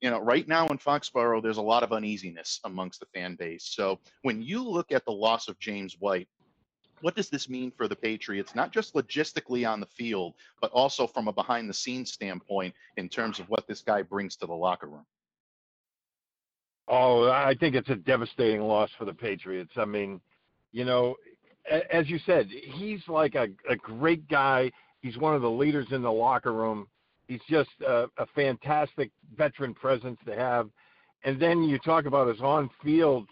you 0.00 0.10
know, 0.10 0.18
right 0.18 0.48
now 0.48 0.66
in 0.68 0.78
Foxborough, 0.78 1.42
there's 1.42 1.58
a 1.58 1.62
lot 1.62 1.82
of 1.82 1.92
uneasiness 1.92 2.60
amongst 2.64 3.00
the 3.00 3.06
fan 3.06 3.36
base. 3.36 3.64
So 3.64 3.98
when 4.22 4.42
you 4.42 4.66
look 4.66 4.92
at 4.92 5.04
the 5.04 5.12
loss 5.12 5.48
of 5.48 5.58
James 5.58 5.96
White, 5.98 6.28
what 7.02 7.14
does 7.14 7.28
this 7.30 7.48
mean 7.48 7.70
for 7.70 7.88
the 7.88 7.96
Patriots, 7.96 8.54
not 8.54 8.72
just 8.72 8.94
logistically 8.94 9.68
on 9.68 9.80
the 9.80 9.86
field, 9.86 10.34
but 10.60 10.70
also 10.72 11.06
from 11.06 11.28
a 11.28 11.32
behind 11.32 11.68
the 11.68 11.74
scenes 11.74 12.12
standpoint 12.12 12.74
in 12.96 13.08
terms 13.08 13.40
of 13.40 13.48
what 13.48 13.66
this 13.66 13.82
guy 13.82 14.02
brings 14.02 14.36
to 14.36 14.46
the 14.46 14.54
locker 14.54 14.86
room? 14.86 15.06
Oh, 16.88 17.30
I 17.30 17.54
think 17.54 17.74
it's 17.74 17.88
a 17.88 17.94
devastating 17.94 18.62
loss 18.62 18.90
for 18.98 19.04
the 19.04 19.14
Patriots. 19.14 19.72
I 19.76 19.84
mean, 19.84 20.20
you 20.72 20.84
know, 20.84 21.16
as 21.90 22.10
you 22.10 22.18
said, 22.26 22.48
he's 22.48 23.00
like 23.06 23.34
a, 23.34 23.48
a 23.68 23.76
great 23.76 24.28
guy. 24.28 24.70
He's 25.00 25.16
one 25.16 25.34
of 25.34 25.42
the 25.42 25.50
leaders 25.50 25.86
in 25.92 26.02
the 26.02 26.12
locker 26.12 26.52
room. 26.52 26.88
He's 27.30 27.40
just 27.48 27.70
a, 27.86 28.06
a 28.18 28.26
fantastic 28.34 29.12
veteran 29.36 29.72
presence 29.72 30.18
to 30.26 30.34
have. 30.34 30.68
And 31.22 31.38
then 31.38 31.62
you 31.62 31.78
talk 31.78 32.06
about 32.06 32.26
his 32.26 32.40
on-field, 32.40 33.28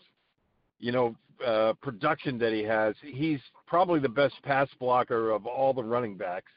you 0.78 0.92
know, 0.92 1.16
uh, 1.44 1.72
production 1.82 2.38
that 2.38 2.52
he 2.52 2.62
has. 2.62 2.94
He's 3.02 3.40
probably 3.66 3.98
the 3.98 4.08
best 4.08 4.36
pass 4.44 4.68
blocker 4.78 5.32
of 5.32 5.46
all 5.46 5.74
the 5.74 5.82
running 5.82 6.16
backs. 6.16 6.52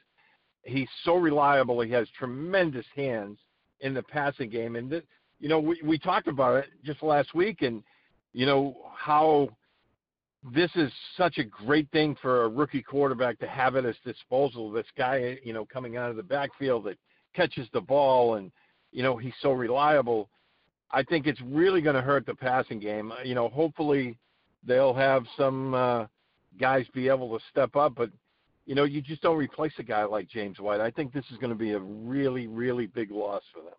He's 0.62 0.88
so 1.04 1.16
reliable. 1.16 1.82
He 1.82 1.90
has 1.94 2.08
tremendous 2.16 2.86
hands 2.96 3.40
in 3.80 3.96
the 3.96 4.04
passing 4.04 4.52
game. 4.52 4.76
And, 4.76 4.92
th- 4.92 5.06
you 5.40 5.50
know, 5.50 5.60
we, 5.60 5.82
we 5.84 5.98
talked 5.98 6.28
about 6.28 6.58
it 6.58 6.66
just 6.86 7.02
last 7.02 7.34
week 7.34 7.64
and, 7.64 7.82
you 8.34 8.46
know, 8.46 8.78
how 8.96 9.50
this 10.54 10.70
is 10.76 10.92
such 11.18 11.40
a 11.40 11.44
great 11.44 11.90
thing 11.90 12.16
for 12.22 12.44
a 12.44 12.50
rookie 12.50 12.84
quarterback 12.84 13.40
to 13.40 13.48
have 13.48 13.76
at 13.76 13.84
his 13.84 13.98
disposal. 14.06 14.70
This 14.70 14.86
guy, 14.96 15.40
you 15.44 15.54
know, 15.54 15.66
coming 15.66 15.98
out 15.98 16.12
of 16.12 16.18
the 16.18 16.22
backfield 16.24 16.84
that 16.84 16.98
catches 17.34 17.68
the 17.74 17.82
ball 17.82 18.36
and, 18.36 18.52
you 18.92 19.04
know, 19.04 19.18
he's 19.18 19.34
so 19.42 19.52
reliable. 19.52 20.30
I 20.92 21.04
think 21.04 21.28
it's 21.28 21.42
really 21.42 21.82
going 21.82 21.96
to 21.96 22.02
hurt 22.02 22.26
the 22.26 22.36
passing 22.36 22.80
game. 22.80 23.14
You 23.24 23.36
know, 23.36 23.50
hopefully 23.50 24.18
they'll 24.66 24.94
have 24.94 25.24
some 25.38 25.74
uh, 25.74 26.06
guys 26.60 26.86
be 26.94 27.08
able 27.08 27.38
to 27.38 27.44
step 27.50 27.76
up, 27.76 27.96
but 27.96 28.10
you 28.66 28.76
know, 28.76 28.84
you 28.84 29.02
just 29.02 29.22
don't 29.22 29.38
replace 29.38 29.74
a 29.80 29.84
guy 29.84 30.04
like 30.04 30.30
James 30.30 30.60
White. 30.60 30.80
I 30.80 30.92
think 30.92 31.12
this 31.12 31.26
is 31.32 31.38
going 31.38 31.50
to 31.50 31.58
be 31.58 31.72
a 31.72 31.80
really, 31.80 32.48
really 32.48 32.86
big 32.86 33.12
loss 33.12 33.42
for 33.54 33.62
them. 33.64 33.74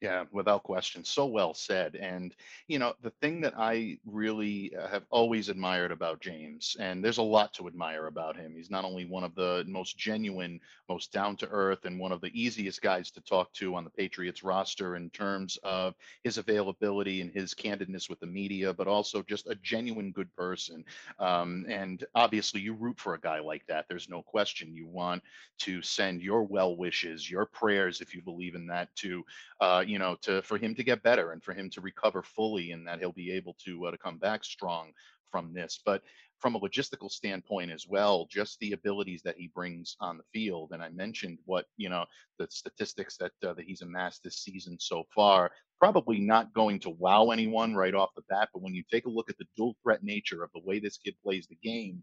Yeah, 0.00 0.24
without 0.32 0.62
question. 0.62 1.04
So 1.04 1.26
well 1.26 1.54
said. 1.54 1.96
And, 1.96 2.34
you 2.68 2.78
know, 2.78 2.94
the 3.02 3.10
thing 3.10 3.40
that 3.42 3.54
I 3.56 3.98
really 4.04 4.74
uh, 4.76 4.88
have 4.88 5.04
always 5.10 5.48
admired 5.48 5.92
about 5.92 6.20
James, 6.20 6.76
and 6.78 7.04
there's 7.04 7.18
a 7.18 7.22
lot 7.22 7.52
to 7.54 7.66
admire 7.66 8.06
about 8.06 8.36
him. 8.36 8.54
He's 8.54 8.70
not 8.70 8.84
only 8.84 9.04
one 9.04 9.24
of 9.24 9.34
the 9.34 9.64
most 9.66 9.96
genuine, 9.98 10.60
most 10.88 11.12
down 11.12 11.36
to 11.36 11.48
earth, 11.48 11.84
and 11.84 11.98
one 11.98 12.12
of 12.12 12.20
the 12.20 12.30
easiest 12.40 12.82
guys 12.82 13.10
to 13.12 13.20
talk 13.22 13.52
to 13.54 13.74
on 13.74 13.84
the 13.84 13.90
Patriots 13.90 14.42
roster 14.44 14.96
in 14.96 15.10
terms 15.10 15.58
of 15.62 15.94
his 16.22 16.38
availability 16.38 17.20
and 17.20 17.32
his 17.32 17.54
candidness 17.54 18.08
with 18.08 18.20
the 18.20 18.26
media, 18.26 18.72
but 18.72 18.88
also 18.88 19.22
just 19.22 19.46
a 19.48 19.54
genuine 19.56 20.12
good 20.12 20.34
person. 20.36 20.84
Um, 21.18 21.64
and 21.68 22.04
obviously, 22.14 22.60
you 22.60 22.74
root 22.74 22.98
for 22.98 23.14
a 23.14 23.20
guy 23.20 23.40
like 23.40 23.66
that. 23.68 23.86
There's 23.88 24.08
no 24.08 24.22
question. 24.22 24.74
You 24.74 24.86
want 24.86 25.22
to 25.60 25.82
send 25.82 26.22
your 26.22 26.42
well 26.44 26.76
wishes, 26.76 27.30
your 27.30 27.46
prayers, 27.46 28.00
if 28.00 28.14
you 28.14 28.22
believe 28.22 28.54
in 28.54 28.66
that, 28.66 28.94
to 28.96 29.24
uh, 29.60 29.73
you 29.80 29.98
know, 29.98 30.16
to 30.22 30.42
for 30.42 30.58
him 30.58 30.74
to 30.74 30.84
get 30.84 31.02
better 31.02 31.32
and 31.32 31.42
for 31.42 31.52
him 31.52 31.70
to 31.70 31.80
recover 31.80 32.22
fully, 32.22 32.72
and 32.72 32.86
that 32.86 32.98
he'll 32.98 33.12
be 33.12 33.32
able 33.32 33.56
to 33.64 33.86
uh, 33.86 33.90
to 33.90 33.98
come 33.98 34.18
back 34.18 34.44
strong 34.44 34.92
from 35.30 35.52
this. 35.52 35.80
But 35.84 36.02
from 36.38 36.54
a 36.54 36.60
logistical 36.60 37.10
standpoint 37.10 37.70
as 37.70 37.86
well, 37.88 38.26
just 38.30 38.58
the 38.58 38.72
abilities 38.72 39.22
that 39.22 39.36
he 39.38 39.50
brings 39.54 39.96
on 40.00 40.18
the 40.18 40.24
field. 40.32 40.72
And 40.72 40.82
I 40.82 40.90
mentioned 40.90 41.38
what 41.46 41.66
you 41.76 41.88
know 41.88 42.04
the 42.38 42.46
statistics 42.50 43.16
that 43.16 43.32
uh, 43.46 43.54
that 43.54 43.64
he's 43.64 43.82
amassed 43.82 44.22
this 44.22 44.38
season 44.38 44.76
so 44.78 45.04
far. 45.14 45.50
Probably 45.80 46.18
not 46.18 46.52
going 46.54 46.80
to 46.80 46.90
wow 46.90 47.30
anyone 47.30 47.74
right 47.74 47.94
off 47.94 48.14
the 48.14 48.22
bat, 48.28 48.50
but 48.52 48.62
when 48.62 48.74
you 48.74 48.82
take 48.90 49.06
a 49.06 49.10
look 49.10 49.30
at 49.30 49.38
the 49.38 49.46
dual 49.56 49.76
threat 49.82 50.02
nature 50.02 50.42
of 50.42 50.50
the 50.54 50.62
way 50.64 50.78
this 50.78 50.98
kid 50.98 51.14
plays 51.22 51.46
the 51.46 51.58
game, 51.62 52.02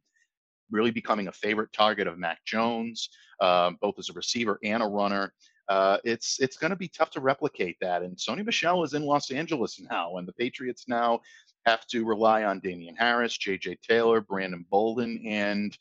really 0.72 0.92
becoming 0.92 1.28
a 1.28 1.32
favorite 1.32 1.72
target 1.74 2.08
of 2.08 2.18
Mac 2.18 2.44
Jones, 2.46 3.10
uh, 3.40 3.72
both 3.82 3.96
as 4.00 4.10
a 4.10 4.14
receiver 4.14 4.60
and 4.64 4.82
a 4.82 4.88
runner 4.88 5.34
uh, 5.72 5.98
it's 6.04 6.38
it's 6.42 6.58
going 6.58 6.72
to 6.72 6.76
be 6.76 6.90
tough 6.90 7.12
to 7.12 7.22
replicate 7.22 7.78
that. 7.80 8.02
And 8.02 8.18
Sony 8.18 8.46
Michel 8.46 8.84
is 8.84 8.94
in 8.94 9.04
Los 9.04 9.32
Angeles 9.32 9.80
now, 9.80 10.18
and 10.18 10.28
the 10.28 10.34
Patriots 10.34 10.84
now 10.90 11.22
have 11.66 11.88
to 11.88 12.04
rely 12.04 12.44
on 12.44 12.60
Damien 12.60 12.98
Harris, 12.98 13.38
J.J. 13.38 13.78
Taylor, 13.88 14.20
Brandon 14.20 14.66
Bolden, 14.70 15.24
and 15.26 15.78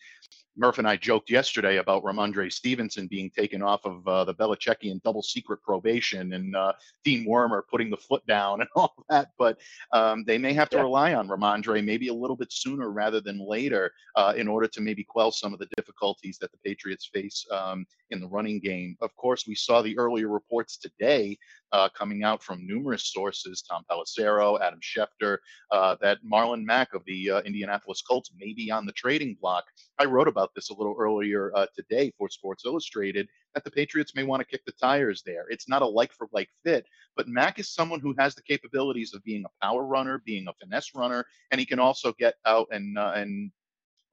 Murph 0.56 0.78
and 0.78 0.88
I 0.88 0.96
joked 0.96 1.30
yesterday 1.30 1.76
about 1.76 2.02
Rhamondre 2.02 2.52
Stevenson 2.52 3.06
being 3.06 3.30
taken 3.30 3.62
off 3.62 3.84
of 3.84 4.06
uh, 4.06 4.24
the 4.24 4.34
Belichickian 4.34 5.02
double 5.02 5.22
secret 5.22 5.62
probation 5.62 6.32
and 6.32 6.56
uh, 6.56 6.72
Dean 7.04 7.26
Wormer 7.26 7.62
putting 7.70 7.90
the 7.90 7.96
foot 7.96 8.26
down 8.26 8.60
and 8.60 8.70
all 8.74 8.94
that. 9.08 9.28
But 9.38 9.58
um, 9.92 10.24
they 10.24 10.38
may 10.38 10.52
have 10.52 10.68
to 10.70 10.76
yeah. 10.76 10.82
rely 10.82 11.14
on 11.14 11.28
Rhamondre 11.28 11.84
maybe 11.84 12.08
a 12.08 12.14
little 12.14 12.36
bit 12.36 12.52
sooner 12.52 12.90
rather 12.90 13.20
than 13.20 13.38
later 13.38 13.92
uh, 14.16 14.34
in 14.36 14.48
order 14.48 14.66
to 14.68 14.80
maybe 14.80 15.04
quell 15.04 15.30
some 15.30 15.52
of 15.52 15.58
the 15.58 15.68
difficulties 15.76 16.38
that 16.38 16.50
the 16.52 16.58
Patriots 16.64 17.08
face 17.12 17.46
um, 17.50 17.86
in 18.10 18.20
the 18.20 18.28
running 18.28 18.60
game. 18.60 18.96
Of 19.00 19.14
course, 19.16 19.46
we 19.46 19.54
saw 19.54 19.82
the 19.82 19.96
earlier 19.98 20.28
reports 20.28 20.76
today 20.76 21.38
uh, 21.72 21.88
coming 21.90 22.22
out 22.22 22.42
from 22.42 22.66
numerous 22.66 23.12
sources, 23.12 23.62
Tom 23.62 23.84
Pelissero, 23.90 24.60
Adam 24.60 24.80
Schefter, 24.80 25.38
uh, 25.70 25.96
that 26.00 26.18
Marlon 26.24 26.64
Mack 26.64 26.94
of 26.94 27.04
the 27.04 27.30
uh, 27.30 27.40
Indianapolis 27.42 28.02
Colts 28.02 28.30
may 28.38 28.52
be 28.52 28.70
on 28.70 28.86
the 28.86 28.92
trading 28.92 29.36
block. 29.40 29.64
I 29.98 30.04
wrote 30.04 30.28
about 30.28 30.50
this 30.54 30.70
a 30.70 30.74
little 30.74 30.96
earlier 30.98 31.52
uh, 31.54 31.66
today 31.74 32.12
for 32.16 32.28
Sports 32.28 32.64
Illustrated 32.64 33.28
that 33.54 33.64
the 33.64 33.70
Patriots 33.70 34.14
may 34.14 34.24
want 34.24 34.40
to 34.40 34.46
kick 34.46 34.64
the 34.64 34.72
tires 34.72 35.22
there. 35.24 35.46
It's 35.48 35.68
not 35.68 35.82
a 35.82 35.86
like 35.86 36.12
for 36.12 36.28
like 36.32 36.48
fit, 36.64 36.86
but 37.16 37.28
Mack 37.28 37.58
is 37.58 37.68
someone 37.68 38.00
who 38.00 38.14
has 38.18 38.34
the 38.34 38.42
capabilities 38.42 39.14
of 39.14 39.24
being 39.24 39.44
a 39.44 39.64
power 39.64 39.84
runner, 39.84 40.22
being 40.24 40.46
a 40.48 40.52
finesse 40.54 40.94
runner, 40.94 41.24
and 41.50 41.58
he 41.58 41.66
can 41.66 41.78
also 41.78 42.12
get 42.18 42.34
out 42.46 42.68
and 42.70 42.98
uh, 42.98 43.12
and 43.14 43.50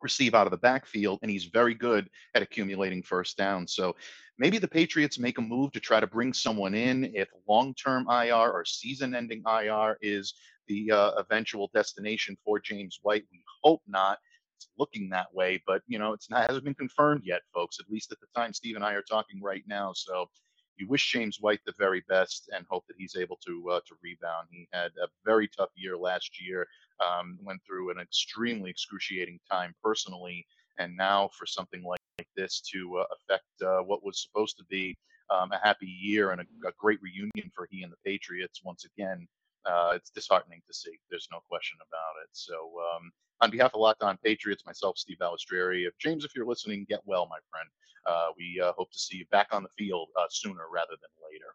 receive 0.01 0.35
out 0.35 0.47
of 0.47 0.51
the 0.51 0.57
backfield, 0.57 1.19
and 1.21 1.31
he's 1.31 1.45
very 1.45 1.73
good 1.73 2.09
at 2.35 2.41
accumulating 2.41 3.03
first 3.03 3.37
downs. 3.37 3.73
So 3.73 3.95
maybe 4.37 4.57
the 4.57 4.67
Patriots 4.67 5.19
make 5.19 5.37
a 5.37 5.41
move 5.41 5.71
to 5.73 5.79
try 5.79 5.99
to 5.99 6.07
bring 6.07 6.33
someone 6.33 6.73
in 6.73 7.11
if 7.15 7.29
long 7.47 7.73
term 7.73 8.07
IR 8.09 8.51
or 8.51 8.65
season 8.65 9.15
ending 9.15 9.43
IR 9.45 9.97
is 10.01 10.33
the 10.67 10.91
uh, 10.91 11.11
eventual 11.17 11.69
destination 11.73 12.37
for 12.43 12.59
James 12.59 12.99
White. 13.01 13.25
We 13.31 13.41
hope 13.63 13.81
not. 13.87 14.19
It's 14.57 14.69
looking 14.77 15.09
that 15.09 15.33
way, 15.33 15.61
but 15.67 15.81
you 15.87 15.99
know, 15.99 16.13
it's 16.13 16.29
not 16.29 16.47
hasn't 16.47 16.65
been 16.65 16.73
confirmed 16.73 17.21
yet, 17.23 17.41
folks. 17.53 17.79
At 17.79 17.89
least 17.89 18.11
at 18.11 18.19
the 18.19 18.27
time 18.35 18.53
Steve 18.53 18.75
and 18.75 18.83
I 18.83 18.93
are 18.93 19.03
talking 19.03 19.41
right 19.41 19.63
now. 19.67 19.93
So 19.93 20.29
you 20.77 20.87
wish 20.87 21.11
James 21.11 21.37
White 21.39 21.59
the 21.65 21.73
very 21.77 22.03
best 22.07 22.49
and 22.53 22.65
hope 22.69 22.85
that 22.87 22.97
he's 22.97 23.15
able 23.15 23.37
to 23.45 23.69
uh, 23.71 23.79
to 23.87 23.95
rebound. 24.03 24.47
He 24.51 24.67
had 24.73 24.91
a 25.01 25.07
very 25.25 25.47
tough 25.47 25.69
year 25.75 25.97
last 25.97 26.41
year 26.41 26.67
um, 27.05 27.37
went 27.43 27.61
through 27.65 27.91
an 27.91 27.99
extremely 27.99 28.69
excruciating 28.69 29.39
time 29.49 29.73
personally, 29.83 30.45
and 30.79 30.95
now 30.95 31.29
for 31.37 31.45
something 31.45 31.83
like, 31.83 31.99
like 32.17 32.27
this 32.35 32.61
to 32.73 32.97
uh, 32.97 33.05
affect 33.15 33.45
uh, 33.63 33.83
what 33.83 34.03
was 34.03 34.21
supposed 34.21 34.57
to 34.57 34.65
be 34.65 34.95
um, 35.29 35.51
a 35.51 35.59
happy 35.61 35.87
year 35.87 36.31
and 36.31 36.41
a, 36.41 36.67
a, 36.67 36.71
great 36.79 36.99
reunion 37.01 37.51
for 37.53 37.67
he 37.69 37.83
and 37.83 37.91
the 37.91 37.97
Patriots 38.05 38.61
once 38.63 38.85
again. 38.85 39.27
Uh, 39.65 39.91
it's 39.95 40.09
disheartening 40.09 40.61
to 40.65 40.73
see. 40.73 40.97
There's 41.09 41.27
no 41.31 41.39
question 41.49 41.77
about 41.81 42.23
it. 42.23 42.29
So, 42.31 42.53
um, 42.55 43.11
on 43.41 43.51
behalf 43.51 43.73
of 43.73 43.81
Locked 43.81 44.01
On 44.01 44.17
Patriots, 44.23 44.65
myself, 44.65 44.97
Steve 44.97 45.17
Balestrieri, 45.21 45.85
if 45.85 45.97
James, 45.99 46.23
if 46.23 46.31
you're 46.35 46.45
listening, 46.45 46.85
get 46.87 47.01
well, 47.05 47.27
my 47.29 47.37
friend. 47.51 47.69
Uh, 48.05 48.27
we 48.37 48.61
uh, 48.63 48.71
hope 48.77 48.89
to 48.91 48.99
see 48.99 49.17
you 49.17 49.25
back 49.31 49.47
on 49.51 49.63
the 49.63 49.69
field 49.77 50.07
uh, 50.17 50.25
sooner 50.29 50.63
rather 50.71 50.91
than 50.91 51.09
later. 51.29 51.53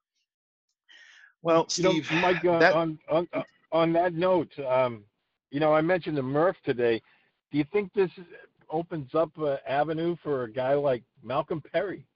Well, 1.40 1.68
Steve, 1.68 2.08
you 2.10 2.16
know, 2.16 2.22
Mike, 2.22 2.42
that... 2.42 2.74
on, 2.74 2.98
on 3.10 3.26
on 3.72 3.92
that 3.94 4.14
note, 4.14 4.56
um, 4.58 5.04
you 5.52 5.60
know, 5.60 5.72
I 5.72 5.82
mentioned 5.82 6.16
the 6.16 6.22
Murph 6.22 6.56
today. 6.64 7.00
Do 7.52 7.58
you 7.58 7.64
think 7.72 7.92
this 7.92 8.10
opens 8.70 9.14
up 9.14 9.36
an 9.36 9.58
avenue 9.68 10.16
for 10.22 10.44
a 10.44 10.50
guy 10.50 10.74
like 10.74 11.04
Malcolm 11.22 11.60
Perry? 11.60 12.06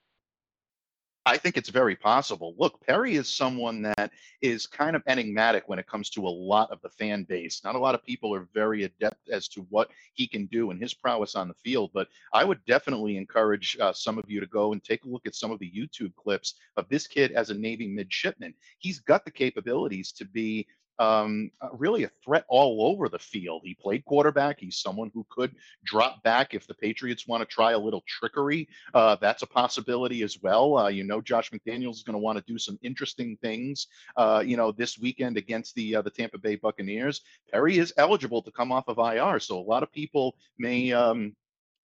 I 1.27 1.37
think 1.37 1.57
it's 1.57 1.69
very 1.69 1.97
possible. 1.97 2.55
Look, 2.57 2.81
Perry 2.87 3.17
is 3.17 3.29
someone 3.29 3.83
that 3.83 4.13
is 4.41 4.69
kind 4.69 4.95
of 4.95 5.03
enigmatic 5.09 5.65
when 5.67 5.81
it 5.81 5.89
comes 5.89 6.09
to 6.11 6.27
a 6.27 6.31
lot 6.31 6.71
of 6.71 6.81
the 6.83 6.89
fan 6.89 7.25
base. 7.25 7.63
Not 7.65 7.75
a 7.75 7.81
lot 7.81 7.97
of 7.97 8.05
people 8.05 8.33
are 8.33 8.49
very 8.55 8.85
adept 8.85 9.29
as 9.29 9.49
to 9.49 9.67
what 9.69 9.91
he 10.15 10.29
can 10.29 10.47
do 10.47 10.71
and 10.71 10.81
his 10.81 10.95
prowess 10.95 11.35
on 11.35 11.49
the 11.49 11.55
field. 11.55 11.91
But 11.93 12.07
I 12.33 12.45
would 12.45 12.65
definitely 12.65 13.17
encourage 13.17 13.77
uh, 13.81 13.93
some 13.93 14.19
of 14.19 14.31
you 14.31 14.39
to 14.39 14.47
go 14.47 14.73
and 14.73 14.83
take 14.83 15.05
a 15.05 15.09
look 15.09 15.27
at 15.27 15.35
some 15.35 15.51
of 15.51 15.59
the 15.59 15.71
YouTube 15.71 16.15
clips 16.15 16.55
of 16.77 16.89
this 16.89 17.09
kid 17.09 17.33
as 17.33 17.51
a 17.51 17.55
Navy 17.55 17.89
midshipman. 17.89 18.55
He's 18.79 19.01
got 19.01 19.25
the 19.25 19.33
capabilities 19.33 20.13
to 20.13 20.25
be 20.25 20.69
um, 20.99 21.51
uh, 21.61 21.69
really 21.73 22.05
a 22.05 22.11
threat 22.25 22.45
all 22.49 22.87
over 22.91 23.09
the 23.09 23.19
field. 23.19 23.63
He 23.65 23.75
played 23.75 24.05
quarterback. 24.05 24.61
He's 24.61 24.79
someone 24.79 25.11
who 25.15 25.27
could 25.31 25.55
drop 25.85 26.23
back 26.23 26.55
if 26.55 26.67
the 26.67 26.75
Patriots 26.75 27.27
want 27.27 27.43
to 27.43 27.47
try 27.47 27.73
a 27.73 27.79
little 27.79 28.05
trickery. 28.07 28.69
Uh, 28.95 29.17
that's 29.21 29.43
a 29.43 29.47
possibility 29.47 30.23
as 30.23 30.41
well. 30.41 30.79
Uh, 30.79 30.89
you 30.89 31.05
know, 31.05 31.21
Josh 31.21 31.51
McDaniels 31.51 31.95
is 31.95 32.03
going 32.03 32.15
to 32.15 32.19
want 32.19 32.39
to 32.39 32.45
do 32.47 32.59
some 32.59 32.79
interesting 32.83 33.37
things. 33.43 33.87
Uh, 34.17 34.43
you 34.45 34.57
know, 34.57 34.73
this 34.73 34.99
weekend 34.99 35.37
against 35.37 35.75
the 35.75 35.97
uh, 35.97 36.03
the 36.03 36.11
Tampa 36.11 36.39
Bay 36.39 36.57
Buccaneers. 36.57 37.23
Perry 37.51 37.79
is 37.79 37.93
eligible 37.97 38.43
to 38.43 38.51
come 38.51 38.73
off 38.73 38.89
of 38.89 38.99
IR, 38.99 39.39
so 39.41 39.59
a 39.59 39.61
lot 39.61 39.83
of 39.83 39.93
people 39.93 40.37
may. 40.59 40.93
Um, 40.93 41.35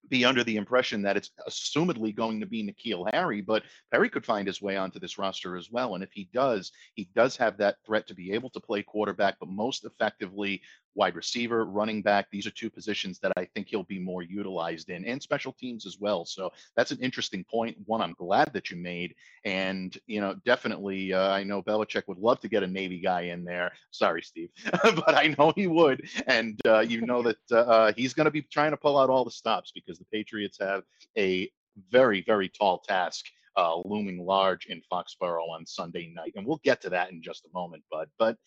be 0.09 0.25
under 0.25 0.43
the 0.43 0.57
impression 0.57 1.01
that 1.01 1.17
it's 1.17 1.31
assumedly 1.47 2.15
going 2.15 2.39
to 2.39 2.45
be 2.45 2.63
N'Keal 2.63 3.11
Harry, 3.13 3.41
but 3.41 3.63
Perry 3.91 4.09
could 4.09 4.25
find 4.25 4.47
his 4.47 4.61
way 4.61 4.77
onto 4.77 4.99
this 4.99 5.17
roster 5.17 5.55
as 5.55 5.69
well. 5.71 5.95
And 5.95 6.03
if 6.03 6.11
he 6.11 6.29
does, 6.33 6.71
he 6.95 7.09
does 7.15 7.37
have 7.37 7.57
that 7.57 7.77
threat 7.85 8.07
to 8.07 8.15
be 8.15 8.31
able 8.33 8.49
to 8.51 8.59
play 8.59 8.83
quarterback, 8.83 9.37
but 9.39 9.49
most 9.49 9.85
effectively 9.85 10.61
wide 10.95 11.15
receiver, 11.15 11.65
running 11.65 12.01
back. 12.01 12.27
These 12.31 12.47
are 12.47 12.51
two 12.51 12.69
positions 12.69 13.19
that 13.19 13.31
I 13.37 13.45
think 13.45 13.67
he'll 13.67 13.83
be 13.83 13.99
more 13.99 14.21
utilized 14.21 14.89
in, 14.89 15.05
and 15.05 15.21
special 15.21 15.53
teams 15.53 15.85
as 15.85 15.97
well. 15.99 16.25
So 16.25 16.51
that's 16.75 16.91
an 16.91 16.99
interesting 16.99 17.43
point. 17.43 17.77
One 17.85 18.01
I'm 18.01 18.13
glad 18.13 18.51
that 18.53 18.69
you 18.69 18.77
made, 18.77 19.15
and 19.45 19.97
you 20.07 20.21
know, 20.21 20.35
definitely, 20.45 21.13
uh, 21.13 21.31
I 21.31 21.43
know 21.43 21.61
Belichick 21.61 22.03
would 22.07 22.19
love 22.19 22.39
to 22.41 22.47
get 22.47 22.63
a 22.63 22.67
Navy 22.67 22.99
guy 22.99 23.21
in 23.21 23.43
there. 23.43 23.71
Sorry, 23.91 24.21
Steve, 24.21 24.49
but 24.83 25.15
I 25.15 25.35
know 25.37 25.53
he 25.55 25.67
would, 25.67 26.07
and 26.27 26.59
uh, 26.65 26.79
you 26.81 27.01
know 27.01 27.21
that 27.23 27.37
uh, 27.51 27.57
uh 27.57 27.93
he's 27.95 28.13
going 28.13 28.25
to 28.25 28.31
be 28.31 28.41
trying 28.41 28.71
to 28.71 28.77
pull 28.77 28.97
out 28.97 29.09
all 29.09 29.25
the 29.25 29.31
stops 29.31 29.71
because 29.71 29.99
the 29.99 30.05
Patriots 30.05 30.57
have 30.59 30.83
a 31.17 31.49
very, 31.89 32.23
very 32.25 32.49
tall 32.49 32.79
task 32.79 33.25
uh, 33.57 33.77
looming 33.85 34.25
large 34.25 34.65
in 34.67 34.81
Foxborough 34.91 35.49
on 35.49 35.65
Sunday 35.65 36.11
night, 36.13 36.33
and 36.35 36.45
we'll 36.45 36.61
get 36.63 36.81
to 36.81 36.89
that 36.89 37.11
in 37.11 37.21
just 37.21 37.45
a 37.45 37.49
moment. 37.53 37.83
But 37.91 38.09
but 38.17 38.37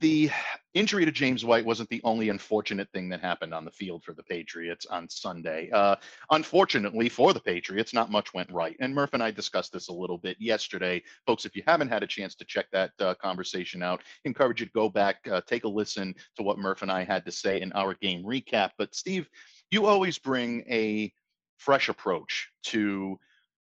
the 0.00 0.30
injury 0.74 1.04
to 1.04 1.12
James 1.12 1.44
White 1.44 1.64
wasn't 1.64 1.88
the 1.88 2.00
only 2.04 2.28
unfortunate 2.28 2.88
thing 2.92 3.08
that 3.08 3.20
happened 3.20 3.54
on 3.54 3.64
the 3.64 3.70
field 3.70 4.04
for 4.04 4.12
the 4.12 4.22
Patriots 4.22 4.84
on 4.86 5.08
Sunday. 5.08 5.70
Uh, 5.70 5.96
unfortunately 6.30 7.08
for 7.08 7.32
the 7.32 7.40
Patriots, 7.40 7.94
not 7.94 8.10
much 8.10 8.34
went 8.34 8.50
right. 8.50 8.76
And 8.80 8.94
Murph 8.94 9.14
and 9.14 9.22
I 9.22 9.30
discussed 9.30 9.72
this 9.72 9.88
a 9.88 9.92
little 9.92 10.18
bit 10.18 10.36
yesterday. 10.38 11.02
Folks, 11.26 11.46
if 11.46 11.56
you 11.56 11.62
haven't 11.66 11.88
had 11.88 12.02
a 12.02 12.06
chance 12.06 12.34
to 12.36 12.44
check 12.44 12.66
that 12.72 12.90
uh, 13.00 13.14
conversation 13.14 13.82
out, 13.82 14.02
encourage 14.24 14.60
you 14.60 14.66
to 14.66 14.72
go 14.72 14.88
back, 14.88 15.16
uh, 15.30 15.40
take 15.46 15.64
a 15.64 15.68
listen 15.68 16.14
to 16.36 16.42
what 16.42 16.58
Murph 16.58 16.82
and 16.82 16.92
I 16.92 17.04
had 17.04 17.24
to 17.24 17.32
say 17.32 17.60
in 17.60 17.72
our 17.72 17.94
game 17.94 18.24
recap. 18.24 18.70
But 18.76 18.94
Steve, 18.94 19.28
you 19.70 19.86
always 19.86 20.18
bring 20.18 20.64
a 20.68 21.12
fresh 21.58 21.88
approach 21.88 22.48
to 22.64 23.18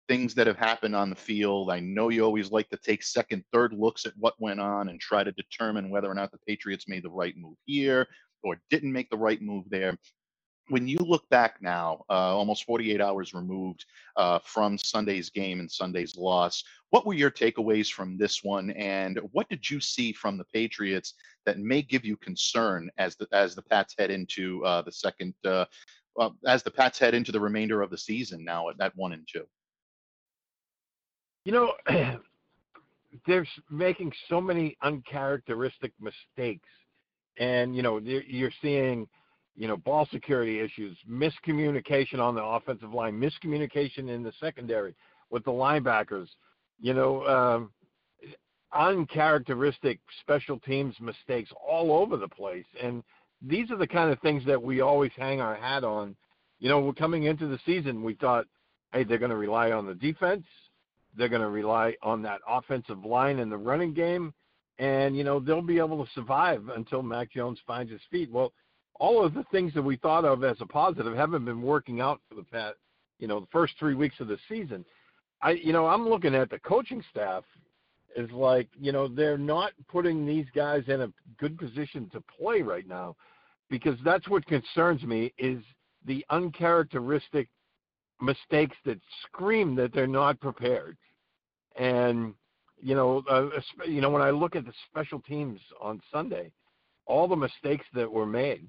things 0.08 0.34
that 0.34 0.46
have 0.46 0.58
happened 0.58 0.94
on 0.94 1.10
the 1.10 1.16
field. 1.16 1.70
I 1.70 1.80
know 1.80 2.10
you 2.10 2.24
always 2.24 2.50
like 2.50 2.68
to 2.70 2.76
take 2.76 3.02
second, 3.02 3.44
third 3.52 3.72
looks 3.72 4.06
at 4.06 4.12
what 4.16 4.40
went 4.40 4.60
on 4.60 4.88
and 4.88 5.00
try 5.00 5.24
to 5.24 5.32
determine 5.32 5.90
whether 5.90 6.10
or 6.10 6.14
not 6.14 6.30
the 6.30 6.38
Patriots 6.46 6.88
made 6.88 7.04
the 7.04 7.10
right 7.10 7.36
move 7.36 7.56
here 7.64 8.06
or 8.42 8.60
didn't 8.70 8.92
make 8.92 9.10
the 9.10 9.16
right 9.16 9.40
move 9.40 9.64
there. 9.70 9.98
When 10.68 10.88
you 10.88 10.96
look 10.98 11.28
back 11.28 11.56
now, 11.60 12.04
uh, 12.08 12.34
almost 12.34 12.64
48 12.64 12.98
hours 13.00 13.34
removed 13.34 13.84
uh, 14.16 14.38
from 14.44 14.78
Sunday's 14.78 15.28
game 15.28 15.60
and 15.60 15.70
Sunday's 15.70 16.16
loss, 16.16 16.64
what 16.88 17.04
were 17.04 17.12
your 17.12 17.30
takeaways 17.30 17.92
from 17.92 18.16
this 18.16 18.42
one, 18.42 18.70
and 18.70 19.20
what 19.32 19.48
did 19.50 19.68
you 19.68 19.78
see 19.78 20.12
from 20.12 20.38
the 20.38 20.46
Patriots 20.54 21.14
that 21.44 21.58
may 21.58 21.82
give 21.82 22.06
you 22.06 22.16
concern 22.16 22.90
as 22.96 23.14
the 23.16 23.26
as 23.32 23.54
the 23.54 23.62
Pats 23.62 23.94
head 23.98 24.10
into 24.10 24.64
uh, 24.64 24.80
the 24.80 24.92
second, 24.92 25.34
uh, 25.44 25.66
as 26.46 26.62
the 26.62 26.70
Pats 26.70 26.98
head 26.98 27.12
into 27.14 27.32
the 27.32 27.40
remainder 27.40 27.82
of 27.82 27.90
the 27.90 27.98
season 27.98 28.42
now 28.42 28.70
at, 28.70 28.80
at 28.80 28.96
one 28.96 29.12
and 29.12 29.28
two? 29.30 29.44
You 31.44 31.52
know, 31.52 31.72
they're 33.26 33.46
making 33.70 34.12
so 34.28 34.40
many 34.40 34.76
uncharacteristic 34.82 35.92
mistakes, 36.00 36.68
and 37.38 37.76
you 37.76 37.82
know 37.82 37.98
you're 37.98 38.50
seeing, 38.62 39.06
you 39.54 39.68
know, 39.68 39.76
ball 39.76 40.08
security 40.10 40.60
issues, 40.60 40.96
miscommunication 41.08 42.18
on 42.18 42.34
the 42.34 42.42
offensive 42.42 42.92
line, 42.92 43.20
miscommunication 43.20 44.08
in 44.08 44.22
the 44.22 44.32
secondary 44.40 44.94
with 45.30 45.44
the 45.44 45.50
linebackers. 45.50 46.28
You 46.80 46.94
know, 46.94 47.26
um, 47.26 47.70
uncharacteristic 48.72 50.00
special 50.20 50.58
teams 50.60 50.94
mistakes 51.00 51.50
all 51.66 51.92
over 51.92 52.16
the 52.16 52.28
place, 52.28 52.66
and 52.82 53.02
these 53.42 53.70
are 53.70 53.76
the 53.76 53.86
kind 53.86 54.10
of 54.10 54.18
things 54.20 54.44
that 54.46 54.60
we 54.60 54.80
always 54.80 55.12
hang 55.16 55.42
our 55.42 55.54
hat 55.54 55.84
on. 55.84 56.16
You 56.58 56.70
know, 56.70 56.80
we're 56.80 56.94
coming 56.94 57.24
into 57.24 57.46
the 57.46 57.58
season, 57.66 58.02
we 58.02 58.14
thought, 58.14 58.46
hey, 58.94 59.04
they're 59.04 59.18
going 59.18 59.30
to 59.30 59.36
rely 59.36 59.72
on 59.72 59.86
the 59.86 59.94
defense 59.94 60.46
they're 61.16 61.28
going 61.28 61.42
to 61.42 61.48
rely 61.48 61.94
on 62.02 62.22
that 62.22 62.40
offensive 62.48 63.04
line 63.04 63.38
and 63.38 63.50
the 63.50 63.56
running 63.56 63.94
game, 63.94 64.32
and 64.78 65.16
you 65.16 65.24
know 65.24 65.38
they'll 65.40 65.62
be 65.62 65.78
able 65.78 66.04
to 66.04 66.10
survive 66.12 66.68
until 66.74 67.02
Mac 67.02 67.32
Jones 67.32 67.58
finds 67.66 67.92
his 67.92 68.00
feet. 68.10 68.30
Well, 68.30 68.52
all 69.00 69.24
of 69.24 69.34
the 69.34 69.44
things 69.50 69.74
that 69.74 69.82
we 69.82 69.96
thought 69.96 70.24
of 70.24 70.44
as 70.44 70.56
a 70.60 70.66
positive 70.66 71.14
haven't 71.16 71.44
been 71.44 71.62
working 71.62 72.00
out 72.00 72.20
for 72.28 72.34
the 72.36 72.44
past, 72.44 72.76
you 73.18 73.26
know, 73.26 73.40
the 73.40 73.46
first 73.50 73.74
three 73.78 73.94
weeks 73.94 74.20
of 74.20 74.28
the 74.28 74.38
season. 74.48 74.84
I, 75.42 75.52
you 75.52 75.72
know, 75.72 75.86
I'm 75.86 76.08
looking 76.08 76.34
at 76.34 76.48
the 76.48 76.58
coaching 76.60 77.02
staff 77.10 77.44
is 78.16 78.30
like, 78.30 78.68
you 78.80 78.92
know, 78.92 79.08
they're 79.08 79.36
not 79.36 79.72
putting 79.88 80.24
these 80.24 80.46
guys 80.54 80.84
in 80.86 81.02
a 81.02 81.12
good 81.38 81.58
position 81.58 82.08
to 82.12 82.22
play 82.38 82.62
right 82.62 82.86
now, 82.86 83.16
because 83.68 83.98
that's 84.04 84.28
what 84.28 84.46
concerns 84.46 85.02
me 85.02 85.32
is 85.36 85.58
the 86.06 86.24
uncharacteristic 86.30 87.48
mistakes 88.20 88.76
that 88.84 89.00
scream 89.22 89.74
that 89.76 89.92
they're 89.92 90.06
not 90.06 90.40
prepared. 90.40 90.96
And 91.76 92.34
you 92.80 92.94
know, 92.94 93.22
uh, 93.30 93.48
you 93.86 94.00
know, 94.00 94.10
when 94.10 94.22
I 94.22 94.30
look 94.30 94.56
at 94.56 94.64
the 94.64 94.72
special 94.90 95.20
teams 95.20 95.60
on 95.80 96.00
Sunday, 96.12 96.50
all 97.06 97.28
the 97.28 97.36
mistakes 97.36 97.86
that 97.94 98.10
were 98.10 98.26
made, 98.26 98.68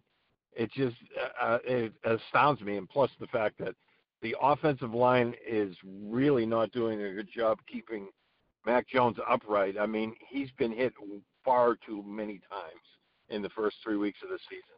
it 0.53 0.71
just 0.71 0.95
uh, 1.41 1.43
uh 1.43 1.57
it 1.65 1.93
astounds 2.03 2.61
me. 2.61 2.77
And 2.77 2.89
plus 2.89 3.11
the 3.19 3.27
fact 3.27 3.57
that 3.59 3.75
the 4.21 4.35
offensive 4.41 4.93
line 4.93 5.33
is 5.47 5.75
really 5.83 6.45
not 6.45 6.71
doing 6.71 7.01
a 7.01 7.13
good 7.13 7.29
job 7.35 7.59
keeping 7.71 8.07
Mac 8.65 8.87
Jones 8.87 9.17
upright. 9.29 9.75
I 9.79 9.85
mean, 9.85 10.15
he's 10.27 10.49
been 10.57 10.71
hit 10.71 10.93
far 11.43 11.75
too 11.85 12.03
many 12.07 12.39
times 12.49 12.81
in 13.29 13.41
the 13.41 13.49
first 13.49 13.77
three 13.83 13.97
weeks 13.97 14.19
of 14.23 14.29
the 14.29 14.39
season. 14.49 14.74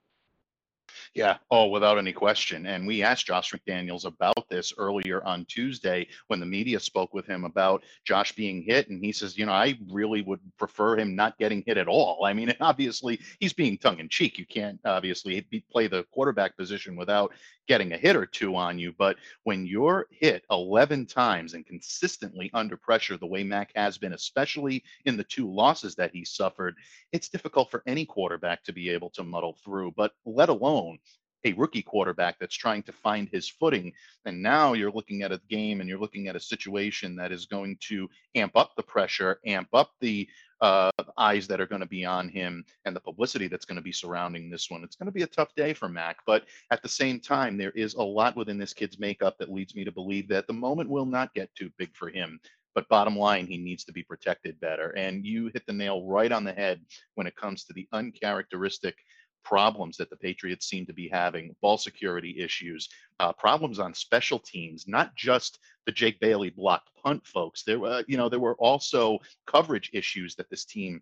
Yeah. 1.17 1.37
Oh, 1.49 1.65
without 1.65 1.97
any 1.97 2.13
question. 2.13 2.67
And 2.67 2.85
we 2.85 3.01
asked 3.01 3.25
Josh 3.25 3.51
McDaniels 3.51 4.05
about 4.05 4.47
this 4.51 4.71
earlier 4.77 5.23
on 5.25 5.45
Tuesday 5.45 6.07
when 6.27 6.39
the 6.39 6.45
media 6.45 6.79
spoke 6.79 7.11
with 7.11 7.25
him 7.25 7.43
about 7.43 7.83
Josh 8.05 8.33
being 8.33 8.61
hit. 8.61 8.89
And 8.89 9.03
he 9.03 9.11
says, 9.11 9.35
you 9.35 9.47
know, 9.47 9.51
I 9.51 9.79
really 9.89 10.21
would 10.21 10.39
prefer 10.59 10.95
him 10.95 11.15
not 11.15 11.39
getting 11.39 11.63
hit 11.65 11.77
at 11.77 11.87
all. 11.87 12.23
I 12.25 12.33
mean, 12.33 12.53
obviously, 12.61 13.19
he's 13.39 13.51
being 13.51 13.79
tongue 13.79 13.97
in 13.97 14.09
cheek. 14.09 14.37
You 14.37 14.45
can't 14.45 14.79
obviously 14.85 15.43
play 15.71 15.87
the 15.87 16.03
quarterback 16.11 16.55
position 16.55 16.95
without 16.95 17.33
getting 17.67 17.93
a 17.93 17.97
hit 17.97 18.15
or 18.15 18.25
two 18.25 18.55
on 18.55 18.77
you. 18.77 18.93
But 18.97 19.17
when 19.43 19.65
you're 19.65 20.07
hit 20.11 20.45
11 20.51 21.07
times 21.07 21.55
and 21.55 21.65
consistently 21.65 22.49
under 22.53 22.77
pressure, 22.77 23.17
the 23.17 23.25
way 23.25 23.43
Mac 23.43 23.71
has 23.75 23.97
been, 23.97 24.13
especially 24.13 24.83
in 25.05 25.17
the 25.17 25.23
two 25.23 25.51
losses 25.51 25.95
that 25.95 26.11
he 26.13 26.23
suffered, 26.23 26.75
it's 27.11 27.29
difficult 27.29 27.69
for 27.69 27.83
any 27.85 28.05
quarterback 28.05 28.63
to 28.65 28.73
be 28.73 28.89
able 28.89 29.09
to 29.11 29.23
muddle 29.23 29.57
through, 29.63 29.91
but 29.97 30.13
let 30.25 30.49
alone 30.49 30.99
a 31.45 31.53
rookie 31.53 31.81
quarterback 31.81 32.37
that's 32.39 32.55
trying 32.55 32.83
to 32.83 32.91
find 32.91 33.29
his 33.29 33.47
footing. 33.47 33.93
And 34.25 34.41
now 34.41 34.73
you're 34.73 34.91
looking 34.91 35.23
at 35.23 35.31
a 35.31 35.41
game 35.49 35.79
and 35.79 35.89
you're 35.89 35.99
looking 35.99 36.27
at 36.27 36.35
a 36.35 36.39
situation 36.39 37.15
that 37.17 37.31
is 37.31 37.45
going 37.45 37.77
to 37.89 38.09
amp 38.35 38.55
up 38.55 38.75
the 38.75 38.83
pressure, 38.83 39.39
amp 39.45 39.69
up 39.73 39.91
the 40.01 40.27
uh, 40.61 40.89
eyes 41.17 41.47
that 41.47 41.61
are 41.61 41.67
going 41.67 41.81
to 41.81 41.87
be 41.87 42.03
on 42.03 42.29
him 42.29 42.65
and 42.85 42.95
the 42.95 42.99
publicity 42.99 43.47
that's 43.47 43.65
going 43.65 43.75
to 43.75 43.81
be 43.81 43.91
surrounding 43.91 44.49
this 44.49 44.69
one. 44.69 44.83
It's 44.83 44.95
going 44.95 45.05
to 45.07 45.11
be 45.11 45.21
a 45.21 45.27
tough 45.27 45.53
day 45.55 45.73
for 45.73 45.87
Mac, 45.87 46.17
but 46.25 46.45
at 46.71 46.81
the 46.81 46.89
same 46.89 47.19
time, 47.19 47.57
there 47.57 47.71
is 47.71 47.93
a 47.93 48.01
lot 48.01 48.35
within 48.35 48.57
this 48.57 48.73
kid's 48.73 48.99
makeup 48.99 49.37
that 49.37 49.51
leads 49.51 49.75
me 49.75 49.83
to 49.83 49.91
believe 49.91 50.27
that 50.29 50.47
the 50.47 50.53
moment 50.53 50.89
will 50.89 51.05
not 51.05 51.33
get 51.33 51.53
too 51.55 51.69
big 51.77 51.95
for 51.95 52.09
him. 52.09 52.39
But 52.73 52.89
bottom 52.89 53.17
line, 53.17 53.47
he 53.47 53.57
needs 53.57 53.83
to 53.85 53.91
be 53.91 54.03
protected 54.03 54.59
better. 54.59 54.91
And 54.91 55.25
you 55.25 55.49
hit 55.51 55.65
the 55.65 55.73
nail 55.73 56.03
right 56.05 56.31
on 56.31 56.43
the 56.43 56.53
head 56.53 56.81
when 57.15 57.25
it 57.25 57.35
comes 57.35 57.63
to 57.63 57.73
the 57.73 57.87
uncharacteristic 57.91 58.95
problems 59.43 59.97
that 59.97 60.09
the 60.09 60.17
Patriots 60.17 60.67
seem 60.67 60.85
to 60.85 60.93
be 60.93 61.07
having, 61.07 61.55
ball 61.61 61.77
security 61.77 62.39
issues, 62.39 62.89
uh, 63.19 63.33
problems 63.33 63.79
on 63.79 63.93
special 63.93 64.39
teams, 64.39 64.87
not 64.87 65.15
just 65.15 65.59
the 65.85 65.91
Jake 65.91 66.19
Bailey 66.19 66.49
blocked 66.49 66.89
punt 67.01 67.25
folks. 67.25 67.63
There 67.63 67.79
were, 67.79 68.03
you 68.07 68.17
know, 68.17 68.29
there 68.29 68.39
were 68.39 68.55
also 68.55 69.19
coverage 69.45 69.89
issues 69.93 70.35
that 70.35 70.49
this 70.49 70.65
team 70.65 71.01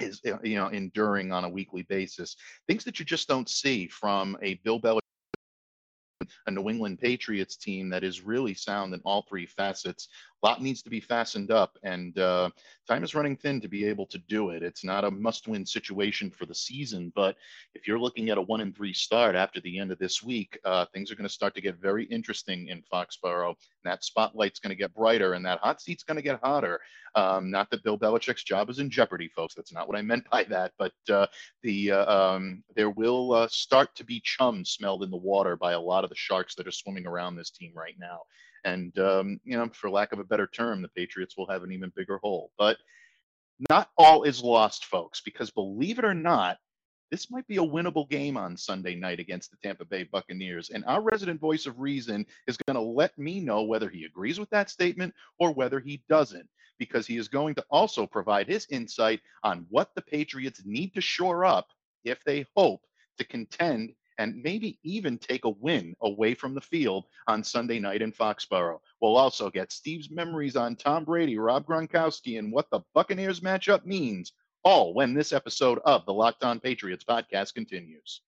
is, 0.00 0.20
uh, 0.26 0.38
you 0.42 0.56
know, 0.56 0.68
enduring 0.68 1.32
on 1.32 1.44
a 1.44 1.48
weekly 1.48 1.82
basis. 1.82 2.36
Things 2.66 2.84
that 2.84 2.98
you 2.98 3.04
just 3.04 3.28
don't 3.28 3.48
see 3.48 3.88
from 3.88 4.36
a 4.42 4.54
Bill 4.64 4.80
Belichick 4.80 5.00
a 6.46 6.50
New 6.50 6.68
England 6.68 6.98
Patriots 6.98 7.56
team 7.56 7.88
that 7.90 8.04
is 8.04 8.22
really 8.22 8.54
sound 8.54 8.92
in 8.92 9.00
all 9.04 9.24
three 9.28 9.46
facets 9.46 10.08
lot 10.42 10.62
needs 10.62 10.82
to 10.82 10.90
be 10.90 11.00
fastened 11.00 11.50
up, 11.50 11.76
and 11.82 12.18
uh, 12.18 12.50
time 12.86 13.02
is 13.02 13.14
running 13.14 13.36
thin 13.36 13.60
to 13.60 13.68
be 13.68 13.84
able 13.84 14.06
to 14.06 14.18
do 14.18 14.50
it. 14.50 14.62
It's 14.62 14.84
not 14.84 15.04
a 15.04 15.10
must-win 15.10 15.66
situation 15.66 16.30
for 16.30 16.46
the 16.46 16.54
season, 16.54 17.12
but 17.14 17.36
if 17.74 17.86
you're 17.88 17.98
looking 17.98 18.30
at 18.30 18.38
a 18.38 18.42
one 18.42 18.60
and 18.60 18.74
three 18.74 18.92
start 18.92 19.34
after 19.34 19.60
the 19.60 19.78
end 19.78 19.90
of 19.90 19.98
this 19.98 20.22
week, 20.22 20.58
uh, 20.64 20.86
things 20.92 21.10
are 21.10 21.16
going 21.16 21.28
to 21.28 21.32
start 21.32 21.54
to 21.54 21.60
get 21.60 21.80
very 21.80 22.04
interesting 22.04 22.68
in 22.68 22.82
Foxborough. 22.92 23.54
That 23.84 24.04
spotlight's 24.04 24.60
going 24.60 24.70
to 24.70 24.76
get 24.76 24.94
brighter, 24.94 25.32
and 25.32 25.44
that 25.46 25.58
hot 25.60 25.80
seat's 25.80 26.04
going 26.04 26.16
to 26.16 26.22
get 26.22 26.40
hotter. 26.42 26.80
Um, 27.14 27.50
not 27.50 27.70
that 27.70 27.82
Bill 27.82 27.98
Belichick's 27.98 28.44
job 28.44 28.70
is 28.70 28.78
in 28.78 28.90
jeopardy, 28.90 29.28
folks. 29.28 29.54
That's 29.54 29.72
not 29.72 29.88
what 29.88 29.98
I 29.98 30.02
meant 30.02 30.28
by 30.30 30.44
that. 30.44 30.72
But 30.78 30.92
uh, 31.10 31.26
the 31.62 31.92
uh, 31.92 32.34
um, 32.34 32.62
there 32.76 32.90
will 32.90 33.32
uh, 33.32 33.48
start 33.50 33.94
to 33.96 34.04
be 34.04 34.20
chum 34.24 34.64
smelled 34.64 35.02
in 35.02 35.10
the 35.10 35.16
water 35.16 35.56
by 35.56 35.72
a 35.72 35.80
lot 35.80 36.04
of 36.04 36.10
the 36.10 36.16
sharks 36.16 36.54
that 36.54 36.66
are 36.66 36.72
swimming 36.72 37.06
around 37.06 37.36
this 37.36 37.50
team 37.50 37.72
right 37.74 37.96
now. 37.98 38.20
And, 38.64 38.96
um, 38.98 39.40
you 39.44 39.56
know, 39.56 39.68
for 39.72 39.90
lack 39.90 40.12
of 40.12 40.18
a 40.18 40.24
better 40.24 40.46
term, 40.46 40.82
the 40.82 40.88
Patriots 40.88 41.36
will 41.36 41.48
have 41.48 41.62
an 41.62 41.72
even 41.72 41.92
bigger 41.94 42.18
hole. 42.18 42.50
But 42.58 42.78
not 43.70 43.90
all 43.96 44.22
is 44.22 44.42
lost, 44.42 44.84
folks, 44.84 45.20
because 45.20 45.50
believe 45.50 45.98
it 45.98 46.04
or 46.04 46.14
not, 46.14 46.58
this 47.10 47.30
might 47.30 47.46
be 47.46 47.56
a 47.56 47.60
winnable 47.60 48.08
game 48.08 48.36
on 48.36 48.56
Sunday 48.56 48.94
night 48.94 49.18
against 49.18 49.50
the 49.50 49.56
Tampa 49.62 49.84
Bay 49.84 50.04
Buccaneers. 50.04 50.70
And 50.70 50.84
our 50.84 51.00
resident 51.00 51.40
voice 51.40 51.66
of 51.66 51.78
reason 51.78 52.26
is 52.46 52.58
going 52.66 52.74
to 52.74 52.82
let 52.82 53.16
me 53.18 53.40
know 53.40 53.62
whether 53.62 53.88
he 53.88 54.04
agrees 54.04 54.38
with 54.38 54.50
that 54.50 54.70
statement 54.70 55.14
or 55.38 55.52
whether 55.52 55.80
he 55.80 56.02
doesn't, 56.08 56.48
because 56.78 57.06
he 57.06 57.16
is 57.16 57.28
going 57.28 57.54
to 57.54 57.64
also 57.70 58.06
provide 58.06 58.46
his 58.46 58.66
insight 58.70 59.20
on 59.42 59.66
what 59.70 59.90
the 59.94 60.02
Patriots 60.02 60.62
need 60.64 60.94
to 60.94 61.00
shore 61.00 61.44
up 61.44 61.68
if 62.04 62.22
they 62.24 62.46
hope 62.54 62.82
to 63.16 63.24
contend 63.24 63.92
and 64.18 64.42
maybe 64.42 64.78
even 64.82 65.16
take 65.16 65.44
a 65.44 65.50
win 65.50 65.94
away 66.02 66.34
from 66.34 66.54
the 66.54 66.60
field 66.60 67.06
on 67.28 67.42
Sunday 67.42 67.78
night 67.78 68.02
in 68.02 68.12
Foxborough. 68.12 68.80
We'll 69.00 69.16
also 69.16 69.50
get 69.50 69.72
Steve's 69.72 70.10
memories 70.10 70.56
on 70.56 70.76
Tom 70.76 71.04
Brady, 71.04 71.38
Rob 71.38 71.66
Gronkowski, 71.66 72.38
and 72.38 72.52
what 72.52 72.68
the 72.70 72.80
Buccaneers 72.94 73.40
matchup 73.40 73.86
means, 73.86 74.32
all 74.64 74.92
when 74.92 75.14
this 75.14 75.32
episode 75.32 75.78
of 75.84 76.04
the 76.04 76.12
Locked 76.12 76.42
On 76.42 76.60
Patriots 76.60 77.04
podcast 77.04 77.54
continues. 77.54 78.20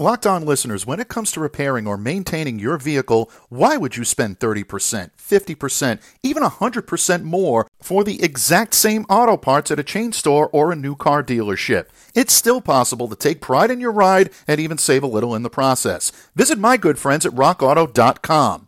Locked 0.00 0.28
on 0.28 0.46
listeners, 0.46 0.86
when 0.86 1.00
it 1.00 1.08
comes 1.08 1.32
to 1.32 1.40
repairing 1.40 1.88
or 1.88 1.96
maintaining 1.96 2.60
your 2.60 2.78
vehicle, 2.78 3.28
why 3.48 3.76
would 3.76 3.96
you 3.96 4.04
spend 4.04 4.38
30%, 4.38 5.10
50%, 5.18 5.98
even 6.22 6.44
100% 6.44 7.22
more 7.24 7.66
for 7.82 8.04
the 8.04 8.22
exact 8.22 8.74
same 8.74 9.04
auto 9.10 9.36
parts 9.36 9.72
at 9.72 9.80
a 9.80 9.82
chain 9.82 10.12
store 10.12 10.48
or 10.52 10.70
a 10.70 10.76
new 10.76 10.94
car 10.94 11.24
dealership? 11.24 11.86
It's 12.14 12.32
still 12.32 12.60
possible 12.60 13.08
to 13.08 13.16
take 13.16 13.40
pride 13.40 13.72
in 13.72 13.80
your 13.80 13.90
ride 13.90 14.30
and 14.46 14.60
even 14.60 14.78
save 14.78 15.02
a 15.02 15.08
little 15.08 15.34
in 15.34 15.42
the 15.42 15.50
process. 15.50 16.12
Visit 16.36 16.60
my 16.60 16.76
good 16.76 17.00
friends 17.00 17.26
at 17.26 17.32
rockauto.com. 17.32 18.67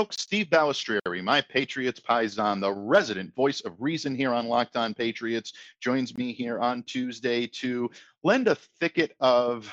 Folks, 0.00 0.16
Steve 0.22 0.46
Balestrieri, 0.46 1.22
my 1.22 1.42
Patriots 1.42 2.00
Paisan, 2.00 2.58
the 2.58 2.72
resident 2.72 3.34
voice 3.34 3.60
of 3.60 3.74
reason 3.78 4.14
here 4.14 4.32
on 4.32 4.46
Locked 4.46 4.74
On 4.74 4.94
Patriots, 4.94 5.52
joins 5.78 6.16
me 6.16 6.32
here 6.32 6.58
on 6.58 6.82
Tuesday 6.84 7.46
to 7.46 7.90
lend 8.24 8.48
a 8.48 8.54
thicket 8.54 9.14
of 9.20 9.70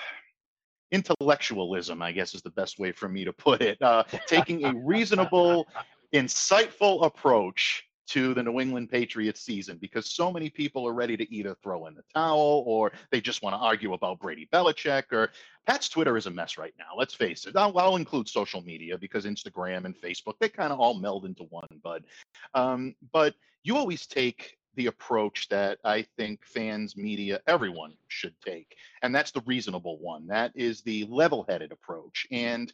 intellectualism, 0.91 2.01
I 2.01 2.11
guess 2.11 2.35
is 2.35 2.41
the 2.41 2.49
best 2.49 2.77
way 2.77 2.91
for 2.91 3.07
me 3.07 3.23
to 3.23 3.31
put 3.31 3.61
it, 3.61 3.81
uh, 3.81 4.03
taking 4.27 4.65
a 4.65 4.73
reasonable, 4.75 5.65
insightful 6.13 7.05
approach 7.05 7.86
to 8.07 8.33
the 8.33 8.43
New 8.43 8.59
England 8.59 8.89
Patriots 8.89 9.41
season 9.41 9.77
because 9.77 10.11
so 10.11 10.31
many 10.31 10.49
people 10.49 10.87
are 10.87 10.93
ready 10.93 11.17
to 11.17 11.33
either 11.33 11.55
throw 11.61 11.87
in 11.87 11.95
the 11.95 12.03
towel 12.13 12.63
or 12.65 12.91
they 13.11 13.21
just 13.21 13.41
want 13.41 13.53
to 13.53 13.57
argue 13.57 13.93
about 13.93 14.19
Brady 14.19 14.47
Belichick 14.51 15.11
or 15.11 15.31
Pat's 15.65 15.89
Twitter 15.89 16.15
is 16.17 16.25
a 16.25 16.31
mess 16.31 16.57
right 16.57 16.73
now. 16.77 16.97
Let's 16.97 17.13
face 17.13 17.45
it. 17.45 17.55
I'll, 17.55 17.77
I'll 17.77 17.97
include 17.97 18.29
social 18.29 18.61
media 18.61 18.97
because 18.97 19.25
Instagram 19.25 19.85
and 19.85 19.95
Facebook, 19.95 20.35
they 20.39 20.49
kind 20.49 20.71
of 20.71 20.79
all 20.79 20.99
meld 20.99 21.25
into 21.25 21.43
one, 21.43 21.67
bud. 21.83 22.05
Um, 22.53 22.95
but 23.11 23.35
you 23.63 23.75
always 23.75 24.07
take 24.07 24.57
the 24.75 24.85
approach 24.85 25.49
that 25.49 25.79
I 25.83 26.05
think 26.17 26.45
fans, 26.45 26.95
media, 26.95 27.41
everyone 27.47 27.93
should 28.07 28.35
take. 28.45 28.77
And 29.01 29.13
that's 29.13 29.31
the 29.31 29.41
reasonable 29.45 29.97
one. 29.99 30.27
That 30.27 30.51
is 30.55 30.81
the 30.81 31.05
level 31.09 31.45
headed 31.49 31.71
approach. 31.71 32.27
And 32.31 32.71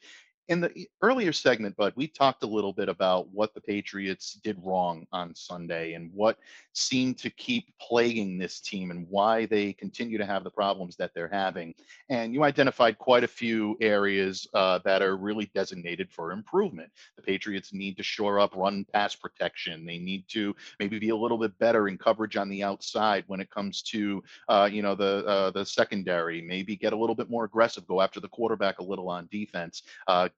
in 0.50 0.60
the 0.60 0.88
earlier 1.02 1.32
segment, 1.32 1.76
Bud, 1.78 1.94
we 1.96 2.08
talked 2.08 2.44
a 2.44 2.48
little 2.48 2.74
bit 2.74 2.90
about 2.90 3.30
what 3.30 3.54
the 3.54 3.62
Patriots 3.62 4.34
did 4.44 4.58
wrong 4.62 5.08
on 5.14 5.34
Sunday 5.34 5.94
and 5.94 6.12
what 6.14 6.38
seemed 6.74 7.18
to 7.20 7.30
keep 7.30 7.68
plaguing 7.80 8.38
this 8.38 8.60
team 8.60 8.92
and 8.92 9.08
why 9.10 9.46
they 9.46 9.72
continue 9.72 10.18
to 10.18 10.26
have 10.26 10.44
the 10.44 10.50
problems 10.50 10.98
that 10.98 11.12
they're 11.16 11.30
having. 11.30 11.74
And 12.10 12.34
you 12.34 12.44
identified 12.44 12.98
quite 12.98 13.24
a 13.24 13.28
few 13.28 13.78
areas 13.80 14.46
uh, 14.54 14.80
that 14.84 15.02
are 15.02 15.16
really 15.16 15.50
designated 15.56 16.12
for 16.12 16.34
improvement. 16.34 16.92
The 17.16 17.22
Patriots 17.22 17.74
need 17.74 17.96
to 17.98 18.04
shore 18.04 18.40
up 18.40 18.54
run 18.54 18.86
pass 18.92 19.16
protection. 19.16 19.86
They 19.86 19.98
need 19.98 20.28
to 20.30 20.54
maybe 20.80 21.00
be 21.00 21.10
a 21.10 21.16
little 21.16 21.38
bit 21.38 21.58
better 21.58 21.88
in 21.88 21.98
coverage 21.98 22.36
on 22.36 22.50
the 22.50 22.64
outside 22.64 23.24
when 23.28 23.40
it 23.40 23.50
comes 23.50 23.82
to 23.84 24.22
uh, 24.50 24.70
you 24.72 24.82
know 24.82 24.96
the 24.96 25.26
uh, 25.26 25.52
the 25.52 25.66
secondary. 25.66 26.42
Maybe 26.42 26.76
get 26.76 26.92
a 26.92 26.98
little 26.98 27.16
bit 27.16 27.30
more 27.30 27.46
aggressive, 27.46 27.88
go 27.88 28.02
after 28.02 28.20
the 28.20 28.28
quarterback 28.28 28.80
a 28.80 28.84
little 28.84 29.10
on 29.10 29.30
defense. 29.32 29.84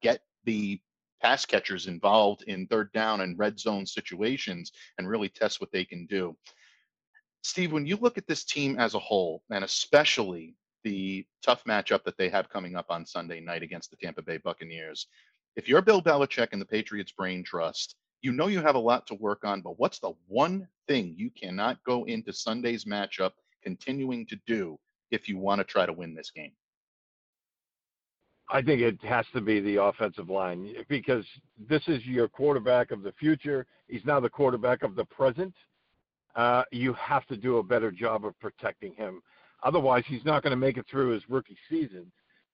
Get 0.01 0.21
the 0.45 0.79
pass 1.21 1.45
catchers 1.45 1.87
involved 1.87 2.43
in 2.43 2.67
third 2.67 2.91
down 2.93 3.21
and 3.21 3.37
red 3.39 3.59
zone 3.59 3.85
situations 3.85 4.71
and 4.97 5.07
really 5.07 5.29
test 5.29 5.59
what 5.59 5.71
they 5.71 5.85
can 5.85 6.05
do. 6.05 6.35
Steve, 7.43 7.71
when 7.71 7.85
you 7.85 7.95
look 7.97 8.17
at 8.17 8.27
this 8.27 8.43
team 8.43 8.79
as 8.79 8.95
a 8.95 8.99
whole, 8.99 9.43
and 9.51 9.63
especially 9.63 10.55
the 10.83 11.25
tough 11.43 11.63
matchup 11.65 12.03
that 12.03 12.17
they 12.17 12.29
have 12.29 12.49
coming 12.49 12.75
up 12.75 12.87
on 12.89 13.05
Sunday 13.05 13.39
night 13.39 13.63
against 13.63 13.91
the 13.91 13.97
Tampa 13.97 14.21
Bay 14.21 14.37
Buccaneers, 14.37 15.07
if 15.55 15.69
you're 15.69 15.81
Bill 15.81 16.01
Belichick 16.01 16.49
and 16.51 16.61
the 16.61 16.65
Patriots 16.65 17.11
Brain 17.11 17.43
Trust, 17.43 17.95
you 18.21 18.31
know 18.31 18.47
you 18.47 18.61
have 18.61 18.75
a 18.75 18.79
lot 18.79 19.07
to 19.07 19.15
work 19.15 19.45
on, 19.45 19.61
but 19.61 19.79
what's 19.79 19.99
the 19.99 20.13
one 20.27 20.67
thing 20.87 21.13
you 21.17 21.29
cannot 21.29 21.83
go 21.85 22.03
into 22.05 22.33
Sunday's 22.33 22.85
matchup 22.85 23.31
continuing 23.63 24.25
to 24.25 24.39
do 24.47 24.77
if 25.11 25.29
you 25.29 25.37
want 25.37 25.59
to 25.59 25.63
try 25.63 25.85
to 25.85 25.93
win 25.93 26.15
this 26.15 26.31
game? 26.31 26.51
I 28.49 28.61
think 28.61 28.81
it 28.81 29.01
has 29.03 29.25
to 29.33 29.41
be 29.41 29.59
the 29.59 29.81
offensive 29.81 30.29
line 30.29 30.73
because 30.87 31.25
this 31.67 31.81
is 31.87 32.05
your 32.05 32.27
quarterback 32.27 32.91
of 32.91 33.01
the 33.01 33.11
future. 33.13 33.65
He's 33.87 34.05
now 34.05 34.19
the 34.19 34.29
quarterback 34.29 34.83
of 34.83 34.95
the 34.95 35.05
present. 35.05 35.53
Uh, 36.35 36.63
you 36.71 36.93
have 36.93 37.25
to 37.27 37.37
do 37.37 37.57
a 37.57 37.63
better 37.63 37.91
job 37.91 38.25
of 38.25 38.39
protecting 38.39 38.93
him. 38.93 39.21
Otherwise, 39.63 40.03
he's 40.07 40.25
not 40.25 40.43
going 40.43 40.51
to 40.51 40.57
make 40.57 40.77
it 40.77 40.85
through 40.89 41.09
his 41.09 41.23
rookie 41.29 41.57
season. 41.69 42.11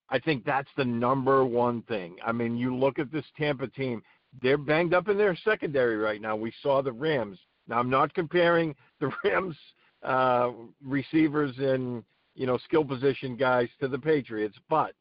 I 0.10 0.20
think 0.20 0.46
that's 0.46 0.70
the 0.78 0.86
number 0.86 1.44
one 1.44 1.82
thing. 1.84 2.18
I 2.26 2.32
mean, 2.32 2.58
you 2.58 2.76
look 2.76 3.00
at 3.00 3.12
this 3.12 3.26
Tampa 3.38 3.68
team, 3.68 4.02
they're 4.42 4.58
banged 4.58 4.94
up 4.94 5.10
in 5.10 5.18
their 5.18 5.36
secondary 5.36 5.98
right 5.98 6.22
now. 6.22 6.36
We 6.36 6.54
saw 6.62 6.82
the 6.82 6.92
Rams. 6.92 7.40
Now, 7.68 7.80
I'm 7.80 7.90
not 7.90 8.14
comparing 8.14 8.76
the 9.00 9.12
Rams 9.24 9.56
uh, 10.04 10.52
receivers 10.84 11.54
and, 11.58 12.04
you 12.36 12.46
know, 12.46 12.58
skill 12.60 12.86
position 12.86 13.36
guys 13.36 13.68
to 13.80 13.88
the 13.88 14.00
Patriots, 14.00 14.58
but 14.70 14.94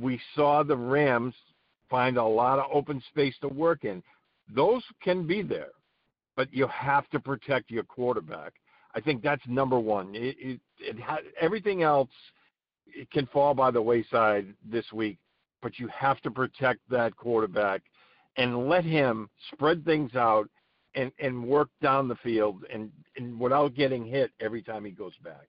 we 0.00 0.20
saw 0.34 0.62
the 0.62 0.76
Rams 0.76 1.34
find 1.88 2.16
a 2.16 2.24
lot 2.24 2.58
of 2.58 2.66
open 2.72 3.02
space 3.08 3.34
to 3.40 3.48
work 3.48 3.84
in. 3.84 4.02
Those 4.54 4.82
can 5.02 5.26
be 5.26 5.42
there, 5.42 5.72
but 6.36 6.52
you 6.52 6.66
have 6.68 7.08
to 7.10 7.20
protect 7.20 7.70
your 7.70 7.84
quarterback. 7.84 8.54
I 8.94 9.00
think 9.00 9.22
that's 9.22 9.42
number 9.46 9.78
one. 9.78 10.14
It, 10.14 10.36
it, 10.38 10.60
it 10.80 11.00
ha- 11.00 11.18
everything 11.40 11.82
else 11.82 12.10
it 12.86 13.10
can 13.10 13.26
fall 13.26 13.54
by 13.54 13.70
the 13.70 13.82
wayside 13.82 14.54
this 14.64 14.90
week, 14.92 15.18
but 15.62 15.78
you 15.78 15.88
have 15.88 16.20
to 16.22 16.30
protect 16.30 16.80
that 16.90 17.16
quarterback 17.16 17.82
and 18.36 18.68
let 18.68 18.84
him 18.84 19.28
spread 19.52 19.84
things 19.84 20.14
out 20.14 20.48
and, 20.94 21.12
and 21.18 21.44
work 21.44 21.68
down 21.82 22.08
the 22.08 22.16
field 22.16 22.64
and, 22.72 22.90
and 23.16 23.38
without 23.38 23.74
getting 23.74 24.04
hit 24.04 24.30
every 24.40 24.62
time 24.62 24.84
he 24.84 24.90
goes 24.90 25.12
back. 25.22 25.48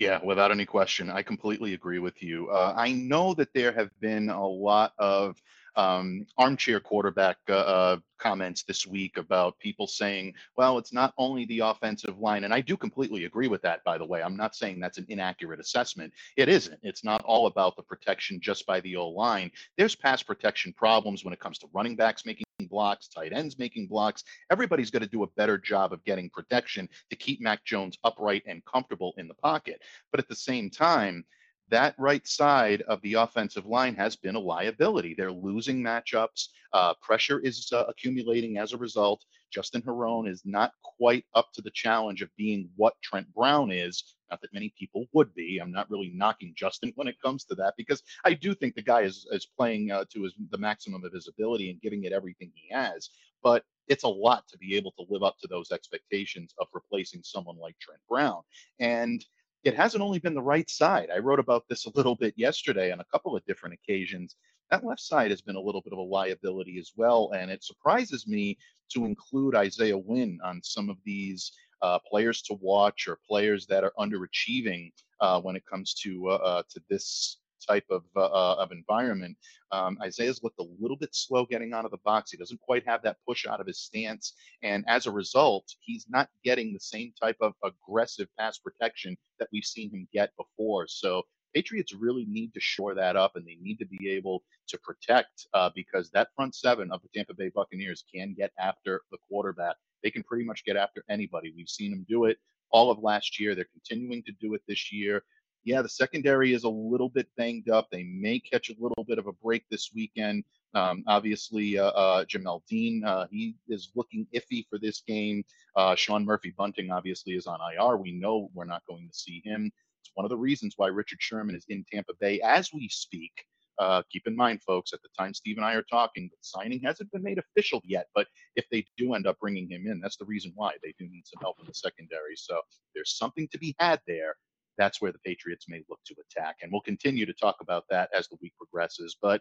Yeah, 0.00 0.18
without 0.24 0.50
any 0.50 0.66
question. 0.66 1.08
I 1.08 1.22
completely 1.22 1.74
agree 1.74 2.00
with 2.00 2.22
you. 2.22 2.50
Uh, 2.50 2.74
I 2.76 2.92
know 2.92 3.32
that 3.34 3.52
there 3.54 3.72
have 3.72 3.90
been 4.00 4.28
a 4.28 4.46
lot 4.46 4.92
of 4.98 5.40
um, 5.76 6.26
armchair 6.38 6.80
quarterback 6.80 7.36
uh, 7.48 7.52
uh, 7.52 7.96
comments 8.18 8.62
this 8.62 8.86
week 8.86 9.16
about 9.16 9.58
people 9.58 9.86
saying, 9.86 10.32
well, 10.56 10.78
it's 10.78 10.92
not 10.92 11.12
only 11.18 11.44
the 11.46 11.60
offensive 11.60 12.18
line. 12.18 12.44
And 12.44 12.54
I 12.54 12.60
do 12.60 12.76
completely 12.76 13.24
agree 13.24 13.48
with 13.48 13.62
that, 13.62 13.82
by 13.84 13.98
the 13.98 14.04
way. 14.04 14.22
I'm 14.22 14.36
not 14.36 14.54
saying 14.54 14.80
that's 14.80 14.98
an 14.98 15.06
inaccurate 15.08 15.60
assessment. 15.60 16.12
It 16.36 16.48
isn't. 16.48 16.78
It's 16.82 17.04
not 17.04 17.22
all 17.22 17.46
about 17.46 17.76
the 17.76 17.82
protection 17.82 18.40
just 18.40 18.66
by 18.66 18.80
the 18.80 18.96
O 18.96 19.08
line. 19.08 19.50
There's 19.76 19.94
pass 19.94 20.22
protection 20.22 20.72
problems 20.72 21.24
when 21.24 21.34
it 21.34 21.40
comes 21.40 21.58
to 21.58 21.68
running 21.74 21.96
backs 21.96 22.24
making 22.24 22.44
blocks, 22.68 23.08
tight 23.08 23.32
ends 23.32 23.58
making 23.58 23.88
blocks. 23.88 24.24
Everybody's 24.50 24.90
got 24.90 25.02
to 25.02 25.08
do 25.08 25.22
a 25.24 25.28
better 25.36 25.58
job 25.58 25.92
of 25.92 26.04
getting 26.04 26.30
protection 26.30 26.88
to 27.10 27.16
keep 27.16 27.40
Mac 27.40 27.64
Jones 27.64 27.98
upright 28.04 28.42
and 28.46 28.64
comfortable 28.64 29.12
in 29.18 29.28
the 29.28 29.34
pocket. 29.34 29.82
But 30.10 30.20
at 30.20 30.28
the 30.28 30.36
same 30.36 30.70
time, 30.70 31.24
that 31.70 31.94
right 31.98 32.26
side 32.26 32.82
of 32.82 33.00
the 33.02 33.14
offensive 33.14 33.66
line 33.66 33.94
has 33.94 34.16
been 34.16 34.34
a 34.34 34.40
liability. 34.40 35.14
They're 35.14 35.32
losing 35.32 35.82
matchups. 35.82 36.48
Uh, 36.72 36.94
pressure 37.00 37.40
is 37.40 37.70
uh, 37.72 37.84
accumulating 37.88 38.58
as 38.58 38.72
a 38.72 38.78
result. 38.78 39.24
Justin 39.50 39.82
Herron 39.82 40.26
is 40.26 40.42
not 40.44 40.72
quite 40.82 41.24
up 41.34 41.52
to 41.54 41.62
the 41.62 41.70
challenge 41.70 42.22
of 42.22 42.28
being 42.36 42.68
what 42.76 43.00
Trent 43.02 43.32
Brown 43.32 43.70
is. 43.70 44.16
Not 44.30 44.40
that 44.40 44.52
many 44.52 44.74
people 44.78 45.06
would 45.12 45.32
be. 45.34 45.58
I'm 45.58 45.70
not 45.70 45.88
really 45.88 46.10
knocking 46.14 46.54
Justin 46.56 46.92
when 46.96 47.08
it 47.08 47.20
comes 47.22 47.44
to 47.44 47.54
that 47.56 47.74
because 47.76 48.02
I 48.24 48.34
do 48.34 48.54
think 48.54 48.74
the 48.74 48.82
guy 48.82 49.02
is, 49.02 49.26
is 49.30 49.46
playing 49.46 49.90
uh, 49.90 50.04
to 50.12 50.24
his, 50.24 50.34
the 50.50 50.58
maximum 50.58 51.04
of 51.04 51.12
his 51.12 51.28
ability 51.28 51.70
and 51.70 51.80
giving 51.80 52.04
it 52.04 52.12
everything 52.12 52.50
he 52.54 52.74
has. 52.74 53.10
But 53.42 53.64
it's 53.88 54.04
a 54.04 54.08
lot 54.08 54.48
to 54.48 54.58
be 54.58 54.76
able 54.76 54.92
to 54.92 55.04
live 55.08 55.22
up 55.22 55.38
to 55.38 55.46
those 55.46 55.70
expectations 55.70 56.54
of 56.58 56.66
replacing 56.72 57.22
someone 57.22 57.58
like 57.58 57.78
Trent 57.78 58.00
Brown. 58.08 58.42
And 58.80 59.24
it 59.64 59.74
hasn't 59.74 60.02
only 60.02 60.18
been 60.18 60.34
the 60.34 60.42
right 60.42 60.68
side. 60.68 61.08
I 61.12 61.18
wrote 61.18 61.40
about 61.40 61.64
this 61.68 61.86
a 61.86 61.92
little 61.94 62.14
bit 62.14 62.34
yesterday 62.36 62.92
on 62.92 63.00
a 63.00 63.04
couple 63.04 63.34
of 63.34 63.44
different 63.46 63.74
occasions. 63.74 64.36
That 64.70 64.84
left 64.84 65.00
side 65.00 65.30
has 65.30 65.40
been 65.40 65.56
a 65.56 65.60
little 65.60 65.80
bit 65.80 65.92
of 65.92 65.98
a 65.98 66.02
liability 66.02 66.78
as 66.78 66.92
well. 66.96 67.32
And 67.34 67.50
it 67.50 67.64
surprises 67.64 68.26
me 68.26 68.58
to 68.92 69.06
include 69.06 69.54
Isaiah 69.54 69.96
Wynn 69.96 70.38
on 70.44 70.60
some 70.62 70.90
of 70.90 70.98
these 71.04 71.52
uh, 71.80 71.98
players 71.98 72.42
to 72.42 72.54
watch 72.60 73.08
or 73.08 73.18
players 73.26 73.66
that 73.66 73.84
are 73.84 73.92
underachieving 73.98 74.92
uh, 75.20 75.40
when 75.40 75.56
it 75.56 75.64
comes 75.66 75.94
to 75.94 76.28
uh, 76.28 76.34
uh 76.34 76.62
to 76.70 76.82
this 76.88 77.38
type 77.64 77.84
of 77.90 78.02
uh, 78.16 78.24
uh, 78.24 78.56
of 78.58 78.72
environment. 78.72 79.36
Um, 79.72 79.98
Isaiah's 80.02 80.42
looked 80.42 80.60
a 80.60 80.66
little 80.80 80.96
bit 80.96 81.14
slow 81.14 81.46
getting 81.46 81.72
out 81.72 81.84
of 81.84 81.90
the 81.90 81.98
box. 82.04 82.30
He 82.30 82.36
doesn't 82.36 82.60
quite 82.60 82.86
have 82.86 83.02
that 83.02 83.16
push 83.26 83.46
out 83.46 83.60
of 83.60 83.66
his 83.66 83.80
stance, 83.80 84.34
and 84.62 84.84
as 84.88 85.06
a 85.06 85.10
result, 85.10 85.66
he's 85.80 86.06
not 86.08 86.28
getting 86.44 86.72
the 86.72 86.80
same 86.80 87.12
type 87.20 87.36
of 87.40 87.54
aggressive 87.64 88.28
pass 88.38 88.58
protection 88.58 89.16
that 89.38 89.48
we've 89.52 89.64
seen 89.64 89.90
him 89.90 90.08
get 90.12 90.30
before. 90.36 90.86
So 90.88 91.22
Patriots 91.54 91.94
really 91.94 92.26
need 92.28 92.52
to 92.54 92.60
shore 92.60 92.94
that 92.94 93.16
up, 93.16 93.36
and 93.36 93.46
they 93.46 93.56
need 93.60 93.78
to 93.78 93.86
be 93.86 94.10
able 94.10 94.42
to 94.68 94.78
protect 94.78 95.46
uh, 95.54 95.70
because 95.74 96.10
that 96.10 96.28
front 96.34 96.54
seven 96.54 96.90
of 96.90 97.00
the 97.02 97.08
Tampa 97.14 97.34
Bay 97.34 97.50
Buccaneers 97.54 98.04
can 98.12 98.34
get 98.36 98.52
after 98.58 99.02
the 99.10 99.18
quarterback. 99.28 99.76
They 100.02 100.10
can 100.10 100.24
pretty 100.24 100.44
much 100.44 100.64
get 100.64 100.76
after 100.76 101.04
anybody. 101.08 101.52
We've 101.56 101.68
seen 101.68 101.92
them 101.92 102.04
do 102.08 102.24
it 102.24 102.38
all 102.72 102.90
of 102.90 102.98
last 102.98 103.38
year. 103.38 103.54
They're 103.54 103.66
continuing 103.72 104.22
to 104.24 104.32
do 104.40 104.54
it 104.54 104.62
this 104.66 104.92
year 104.92 105.22
yeah, 105.64 105.80
the 105.80 105.88
secondary 105.88 106.52
is 106.52 106.64
a 106.64 106.68
little 106.68 107.08
bit 107.08 107.26
banged 107.36 107.70
up. 107.70 107.88
They 107.90 108.04
may 108.04 108.38
catch 108.38 108.68
a 108.68 108.74
little 108.78 109.04
bit 109.06 109.18
of 109.18 109.26
a 109.26 109.32
break 109.32 109.64
this 109.70 109.90
weekend. 109.94 110.44
Um, 110.74 111.04
obviously, 111.06 111.78
uh, 111.78 111.90
uh, 111.90 112.24
Jamel 112.24 112.60
Dean, 112.68 113.02
uh, 113.04 113.26
he 113.30 113.56
is 113.68 113.90
looking 113.94 114.26
iffy 114.34 114.66
for 114.68 114.78
this 114.78 115.02
game. 115.06 115.44
Uh, 115.76 115.94
Sean 115.94 116.24
Murphy 116.24 116.52
Bunting 116.56 116.90
obviously 116.90 117.34
is 117.34 117.46
on 117.46 117.60
IR. 117.60 117.96
We 117.96 118.12
know 118.12 118.50
we're 118.52 118.64
not 118.64 118.82
going 118.88 119.08
to 119.08 119.16
see 119.16 119.40
him. 119.44 119.70
It's 120.02 120.10
one 120.14 120.26
of 120.26 120.30
the 120.30 120.36
reasons 120.36 120.74
why 120.76 120.88
Richard 120.88 121.18
Sherman 121.20 121.54
is 121.54 121.64
in 121.68 121.84
Tampa 121.90 122.12
Bay 122.20 122.40
as 122.40 122.70
we 122.72 122.88
speak. 122.88 123.32
Uh, 123.78 124.02
keep 124.12 124.26
in 124.26 124.36
mind, 124.36 124.62
folks, 124.62 124.92
at 124.92 125.00
the 125.02 125.08
time 125.18 125.34
Steve 125.34 125.56
and 125.56 125.66
I 125.66 125.74
are 125.74 125.84
talking, 125.90 126.28
the 126.30 126.36
signing 126.42 126.80
hasn't 126.84 127.10
been 127.10 127.22
made 127.22 127.38
official 127.38 127.80
yet. 127.84 128.06
But 128.14 128.26
if 128.54 128.66
they 128.70 128.84
do 128.96 129.14
end 129.14 129.26
up 129.26 129.38
bringing 129.40 129.68
him 129.68 129.86
in, 129.86 130.00
that's 130.00 130.16
the 130.16 130.26
reason 130.26 130.52
why 130.54 130.72
they 130.82 130.94
do 130.98 131.08
need 131.08 131.26
some 131.26 131.40
help 131.40 131.56
in 131.58 131.66
the 131.66 131.74
secondary. 131.74 132.36
So 132.36 132.60
there's 132.94 133.16
something 133.16 133.48
to 133.50 133.58
be 133.58 133.74
had 133.78 134.00
there 134.06 134.36
that's 134.78 135.00
where 135.00 135.12
the 135.12 135.18
Patriots 135.24 135.66
may 135.68 135.82
look 135.88 136.00
to 136.06 136.14
attack. 136.28 136.56
And 136.62 136.70
we'll 136.72 136.80
continue 136.80 137.26
to 137.26 137.32
talk 137.32 137.56
about 137.60 137.84
that 137.90 138.08
as 138.16 138.28
the 138.28 138.36
week 138.40 138.52
progresses. 138.58 139.16
But 139.20 139.40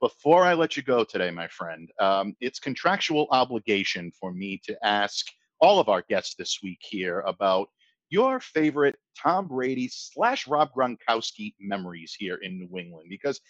before 0.00 0.44
I 0.44 0.54
let 0.54 0.76
you 0.76 0.82
go 0.82 1.04
today, 1.04 1.30
my 1.30 1.48
friend, 1.48 1.88
um, 2.00 2.34
it's 2.40 2.58
contractual 2.58 3.28
obligation 3.30 4.10
for 4.18 4.32
me 4.32 4.60
to 4.64 4.76
ask 4.84 5.26
all 5.60 5.78
of 5.78 5.88
our 5.88 6.02
guests 6.08 6.34
this 6.36 6.58
week 6.62 6.80
here 6.80 7.20
about 7.20 7.68
your 8.08 8.40
favorite 8.40 8.96
Tom 9.16 9.46
Brady 9.46 9.88
slash 9.90 10.48
Rob 10.48 10.70
Gronkowski 10.76 11.54
memories 11.60 12.16
here 12.18 12.36
in 12.42 12.58
New 12.58 12.78
England, 12.78 13.06
because 13.08 13.40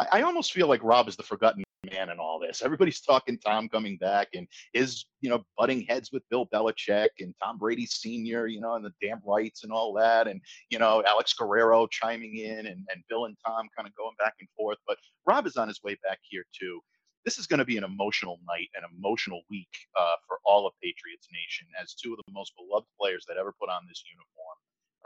I, 0.00 0.18
I 0.18 0.22
almost 0.22 0.52
feel 0.52 0.66
like 0.66 0.82
Rob 0.82 1.08
is 1.08 1.16
the 1.16 1.22
forgotten 1.22 1.62
man 1.84 2.10
and 2.10 2.20
all 2.20 2.38
this. 2.38 2.62
Everybody's 2.62 3.00
talking 3.00 3.38
Tom 3.38 3.68
coming 3.68 3.96
back 3.96 4.28
and 4.34 4.46
his, 4.72 5.06
you 5.20 5.30
know, 5.30 5.44
butting 5.56 5.82
heads 5.82 6.10
with 6.12 6.22
Bill 6.30 6.46
Belichick 6.46 7.08
and 7.20 7.34
Tom 7.42 7.58
Brady 7.58 7.86
Sr., 7.86 8.46
you 8.46 8.60
know, 8.60 8.74
and 8.74 8.84
the 8.84 8.92
damn 9.02 9.20
rights 9.26 9.64
and 9.64 9.72
all 9.72 9.92
that. 9.94 10.28
And, 10.28 10.40
you 10.68 10.78
know, 10.78 11.02
Alex 11.06 11.32
Guerrero 11.32 11.86
chiming 11.86 12.36
in 12.36 12.66
and, 12.66 12.86
and 12.92 13.04
Bill 13.08 13.26
and 13.26 13.36
Tom 13.46 13.68
kind 13.76 13.88
of 13.88 13.94
going 13.94 14.14
back 14.18 14.34
and 14.40 14.48
forth. 14.56 14.78
But 14.86 14.98
Rob 15.26 15.46
is 15.46 15.56
on 15.56 15.68
his 15.68 15.82
way 15.82 15.96
back 16.02 16.18
here, 16.22 16.44
too. 16.58 16.80
This 17.24 17.38
is 17.38 17.46
going 17.46 17.58
to 17.58 17.66
be 17.66 17.76
an 17.76 17.84
emotional 17.84 18.40
night, 18.48 18.68
an 18.74 18.82
emotional 18.96 19.42
week 19.50 19.68
uh, 19.98 20.16
for 20.26 20.38
all 20.44 20.66
of 20.66 20.72
Patriots 20.82 21.28
Nation, 21.32 21.66
as 21.80 21.94
two 21.94 22.12
of 22.12 22.18
the 22.26 22.32
most 22.32 22.52
beloved 22.56 22.86
players 22.98 23.26
that 23.28 23.36
ever 23.36 23.54
put 23.60 23.68
on 23.68 23.82
this 23.88 24.02
uniform 24.10 24.56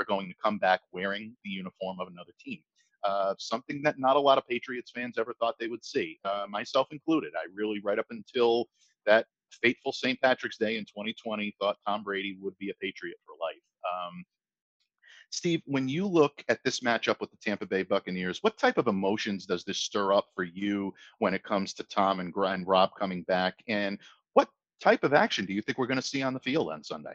are 0.00 0.06
going 0.06 0.28
to 0.28 0.34
come 0.42 0.58
back 0.58 0.80
wearing 0.92 1.37
the 1.44 1.50
uniform 1.50 1.98
of 2.00 2.08
another 2.08 2.32
team 2.44 2.60
uh, 3.04 3.34
something 3.38 3.82
that 3.82 3.98
not 3.98 4.16
a 4.16 4.20
lot 4.20 4.38
of 4.38 4.46
Patriots 4.46 4.90
fans 4.90 5.18
ever 5.18 5.34
thought 5.34 5.56
they 5.58 5.68
would 5.68 5.84
see, 5.84 6.18
uh, 6.24 6.46
myself 6.48 6.88
included. 6.90 7.32
I 7.36 7.46
really, 7.54 7.80
right 7.84 7.98
up 7.98 8.06
until 8.10 8.66
that 9.06 9.26
fateful 9.62 9.92
St. 9.92 10.20
Patrick's 10.20 10.58
Day 10.58 10.76
in 10.76 10.84
2020, 10.84 11.54
thought 11.60 11.76
Tom 11.86 12.02
Brady 12.02 12.36
would 12.40 12.56
be 12.58 12.70
a 12.70 12.74
Patriot 12.80 13.16
for 13.26 13.34
life. 13.40 13.62
Um, 13.84 14.24
Steve, 15.30 15.62
when 15.66 15.88
you 15.88 16.06
look 16.06 16.44
at 16.48 16.60
this 16.64 16.80
matchup 16.80 17.20
with 17.20 17.30
the 17.30 17.36
Tampa 17.42 17.66
Bay 17.66 17.82
Buccaneers, 17.82 18.38
what 18.42 18.56
type 18.56 18.78
of 18.78 18.86
emotions 18.86 19.46
does 19.46 19.64
this 19.64 19.78
stir 19.78 20.12
up 20.12 20.26
for 20.34 20.44
you 20.44 20.94
when 21.18 21.34
it 21.34 21.42
comes 21.42 21.74
to 21.74 21.82
Tom 21.84 22.20
and, 22.20 22.32
and 22.36 22.66
Rob 22.66 22.90
coming 22.98 23.22
back? 23.24 23.54
And 23.68 23.98
what 24.34 24.48
type 24.80 25.02
of 25.02 25.12
action 25.12 25.44
do 25.44 25.52
you 25.52 25.60
think 25.60 25.76
we're 25.76 25.88
going 25.88 26.00
to 26.00 26.06
see 26.06 26.22
on 26.22 26.34
the 26.34 26.40
field 26.40 26.70
on 26.70 26.84
Sunday? 26.84 27.14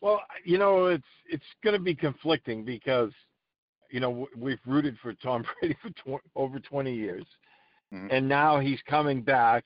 Well, 0.00 0.20
you 0.44 0.58
know, 0.58 0.86
it's 0.86 1.02
it's 1.26 1.46
going 1.64 1.74
to 1.74 1.82
be 1.82 1.94
conflicting 1.94 2.64
because 2.64 3.10
you 3.94 4.00
know, 4.00 4.26
we've 4.36 4.58
rooted 4.66 4.98
for 5.00 5.12
Tom 5.14 5.44
Brady 5.60 5.76
for 5.80 5.90
tw- 5.90 6.22
over 6.34 6.58
20 6.58 6.92
years, 6.92 7.24
mm-hmm. 7.94 8.08
and 8.10 8.28
now 8.28 8.58
he's 8.58 8.80
coming 8.90 9.22
back, 9.22 9.62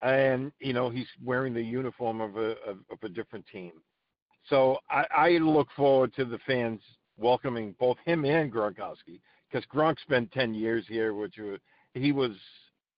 and 0.00 0.50
you 0.58 0.72
know 0.72 0.88
he's 0.88 1.06
wearing 1.22 1.52
the 1.52 1.62
uniform 1.62 2.22
of 2.22 2.38
a 2.38 2.52
of, 2.66 2.78
of 2.90 2.98
a 3.02 3.10
different 3.10 3.44
team. 3.52 3.72
So 4.48 4.78
I, 4.90 5.04
I 5.14 5.28
look 5.32 5.68
forward 5.76 6.14
to 6.14 6.24
the 6.24 6.38
fans 6.46 6.80
welcoming 7.18 7.74
both 7.78 7.98
him 8.06 8.24
and 8.24 8.50
Gronkowski 8.50 9.20
because 9.50 9.66
Gronk 9.72 10.00
spent 10.00 10.32
10 10.32 10.54
years 10.54 10.86
here, 10.88 11.12
which 11.12 11.36
was, 11.38 11.60
he 11.92 12.10
was 12.10 12.32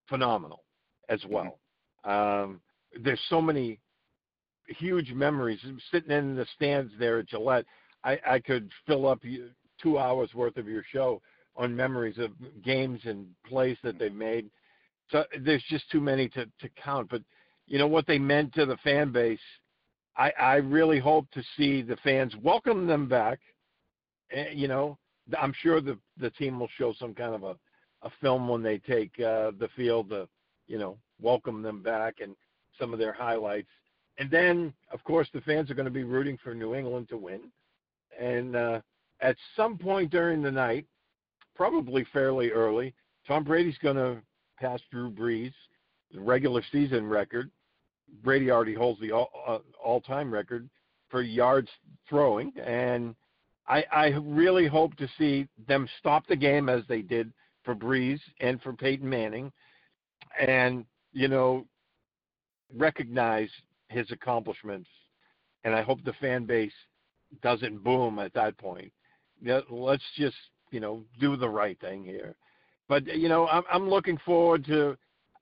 phenomenal 0.09 0.62
as 1.09 1.21
mm-hmm. 1.23 1.35
well. 1.35 1.59
Mm-hmm. 2.07 2.45
Um, 2.45 2.61
there's 3.03 3.21
so 3.29 3.43
many 3.43 3.81
huge 4.69 5.12
memories 5.12 5.59
sitting 5.90 6.12
in 6.12 6.37
the 6.37 6.47
stands 6.55 6.93
there 6.99 7.19
at 7.19 7.29
Gillette. 7.29 7.67
I, 8.05 8.19
I 8.27 8.38
could 8.38 8.71
fill 8.87 9.09
up 9.09 9.21
two 9.81 9.99
hours 9.99 10.35
worth 10.35 10.57
of 10.57 10.69
your 10.69 10.85
show 10.91 11.21
on 11.57 11.75
memories 11.75 12.19
of 12.19 12.31
games 12.63 13.01
and 13.05 13.27
plays 13.47 13.77
that 13.83 13.99
they've 13.99 14.15
made. 14.15 14.51
So 15.11 15.25
there's 15.41 15.65
just 15.69 15.91
too 15.91 16.01
many 16.01 16.29
to, 16.31 16.47
to 16.47 16.69
count. 16.83 17.09
But 17.11 17.23
you 17.67 17.79
know 17.79 17.87
what 17.87 18.07
they 18.07 18.19
meant 18.19 18.53
to 18.55 18.67
the 18.67 18.77
fan 18.79 19.13
base. 19.13 19.39
I, 20.17 20.33
I 20.39 20.55
really 20.57 20.99
hope 20.99 21.31
to 21.33 21.43
see 21.57 21.83
the 21.83 21.97
fans 21.97 22.35
welcome 22.43 22.87
them 22.87 23.09
back. 23.09 23.41
Eh, 24.33 24.51
you 24.53 24.69
know, 24.69 24.99
I'm 25.39 25.55
sure 25.61 25.81
the 25.81 25.99
the 26.19 26.31
team 26.31 26.59
will 26.59 26.69
show 26.77 26.93
some 26.99 27.15
kind 27.15 27.35
of 27.35 27.43
a, 27.43 27.57
a 28.03 28.11
film 28.21 28.49
when 28.49 28.63
they 28.63 28.79
take 28.79 29.13
uh, 29.21 29.53
the 29.59 29.69
field 29.77 30.11
to, 30.11 30.29
you 30.67 30.79
know, 30.79 30.99
welcome 31.21 31.63
them 31.63 31.83
back 31.83 32.17
and 32.21 32.35
some 32.79 32.93
of 32.93 32.99
their 32.99 33.13
highlights. 33.13 33.69
And 34.19 34.31
then, 34.31 34.73
of 34.93 35.03
course, 35.05 35.29
the 35.33 35.41
fans 35.41 35.71
are 35.71 35.75
going 35.75 35.87
to 35.87 35.91
be 35.91 36.05
rooting 36.05 36.39
for 36.43 36.55
New 36.55 36.75
England 36.75 37.09
to 37.09 37.17
win. 37.17 37.41
And 38.21 38.55
uh, 38.55 38.81
at 39.25 39.37
some 39.57 39.79
point 39.79 40.11
during 40.11 40.43
the 40.43 40.51
night, 40.51 40.87
probably 41.57 42.07
fairly 42.13 42.51
early, 42.51 42.95
Tom 43.27 43.43
Brady's 43.43 43.79
going 43.79 43.97
to 43.97 44.21
pass 44.61 44.81
Drew 44.93 45.11
Brees, 45.11 45.55
the 46.13 46.21
regular 46.21 46.63
season 46.71 47.07
record. 47.07 47.51
Brady 48.23 48.51
already 48.51 48.75
holds 48.75 49.01
the 49.01 49.13
all, 49.13 49.31
uh, 49.49 49.59
all-time 49.83 50.33
record 50.33 50.69
for 51.09 51.23
yards 51.23 51.71
throwing, 52.09 52.53
and 52.65 53.15
I, 53.67 53.85
I 53.91 54.07
really 54.23 54.67
hope 54.67 54.95
to 54.97 55.09
see 55.19 55.49
them 55.67 55.89
stop 55.99 56.27
the 56.27 56.37
game 56.37 56.69
as 56.69 56.83
they 56.87 57.01
did 57.01 57.33
for 57.65 57.75
Brees 57.75 58.21
and 58.41 58.61
for 58.61 58.75
Peyton 58.75 59.09
Manning, 59.09 59.51
and 60.39 60.85
you 61.13 61.29
know 61.29 61.67
recognize 62.77 63.49
his 63.89 64.11
accomplishments. 64.11 64.89
And 65.65 65.75
I 65.75 65.81
hope 65.81 66.05
the 66.05 66.13
fan 66.15 66.45
base 66.45 66.73
doesn't 67.43 67.83
boom 67.83 68.19
at 68.19 68.35
that 68.35 68.59
point 68.59 68.93
let's 69.70 70.04
just 70.16 70.37
you 70.70 70.80
know 70.80 71.02
do 71.20 71.37
the 71.37 71.48
right 71.48 71.78
thing 71.80 72.04
here. 72.04 72.35
But 72.88 73.07
you 73.07 73.28
know, 73.28 73.46
I'm 73.48 73.62
I'm 73.70 73.88
looking 73.88 74.18
forward 74.24 74.64
to 74.66 74.96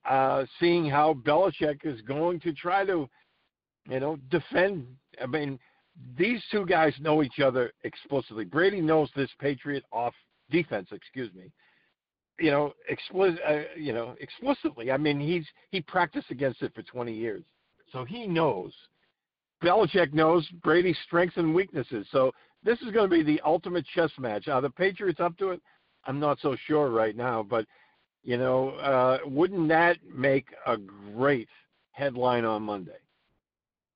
uh, 0.08 0.44
seeing 0.60 0.88
how 0.88 1.14
Belichick 1.14 1.84
is 1.84 2.00
going 2.02 2.40
to 2.40 2.52
try 2.52 2.84
to, 2.84 3.08
you 3.88 4.00
know, 4.00 4.16
defend. 4.30 4.86
I 5.20 5.26
mean, 5.26 5.58
these 6.16 6.42
two 6.50 6.66
guys 6.66 6.94
know 7.00 7.22
each 7.22 7.40
other 7.40 7.72
explicitly. 7.84 8.44
Brady 8.44 8.80
knows 8.80 9.10
this 9.14 9.30
Patriot 9.38 9.84
off 9.92 10.14
defense. 10.50 10.88
Excuse 10.92 11.32
me. 11.34 11.50
You 12.38 12.50
know, 12.50 12.72
explicit. 12.88 13.40
Uh, 13.46 13.60
you 13.76 13.92
know, 13.92 14.14
explicitly. 14.20 14.90
I 14.90 14.96
mean, 14.96 15.20
he's 15.20 15.46
he 15.70 15.80
practiced 15.80 16.30
against 16.30 16.62
it 16.62 16.74
for 16.74 16.82
20 16.82 17.12
years, 17.12 17.42
so 17.92 18.04
he 18.04 18.26
knows. 18.26 18.72
Belichick 19.62 20.12
knows 20.12 20.48
Brady's 20.62 20.98
strengths 21.06 21.36
and 21.36 21.54
weaknesses. 21.54 22.06
So 22.10 22.32
this 22.64 22.80
is 22.80 22.90
going 22.90 23.08
to 23.08 23.16
be 23.16 23.22
the 23.22 23.40
ultimate 23.44 23.84
chess 23.94 24.10
match. 24.18 24.48
Are 24.48 24.60
the 24.60 24.70
Patriots 24.70 25.20
up 25.20 25.36
to 25.38 25.50
it? 25.50 25.60
I'm 26.04 26.18
not 26.18 26.38
so 26.40 26.56
sure 26.66 26.90
right 26.90 27.16
now, 27.16 27.42
but 27.42 27.66
you 28.24 28.36
know, 28.36 28.70
uh, 28.70 29.18
wouldn't 29.24 29.68
that 29.68 29.98
make 30.14 30.46
a 30.66 30.76
great 30.76 31.48
headline 31.90 32.44
on 32.44 32.62
Monday? 32.62 32.92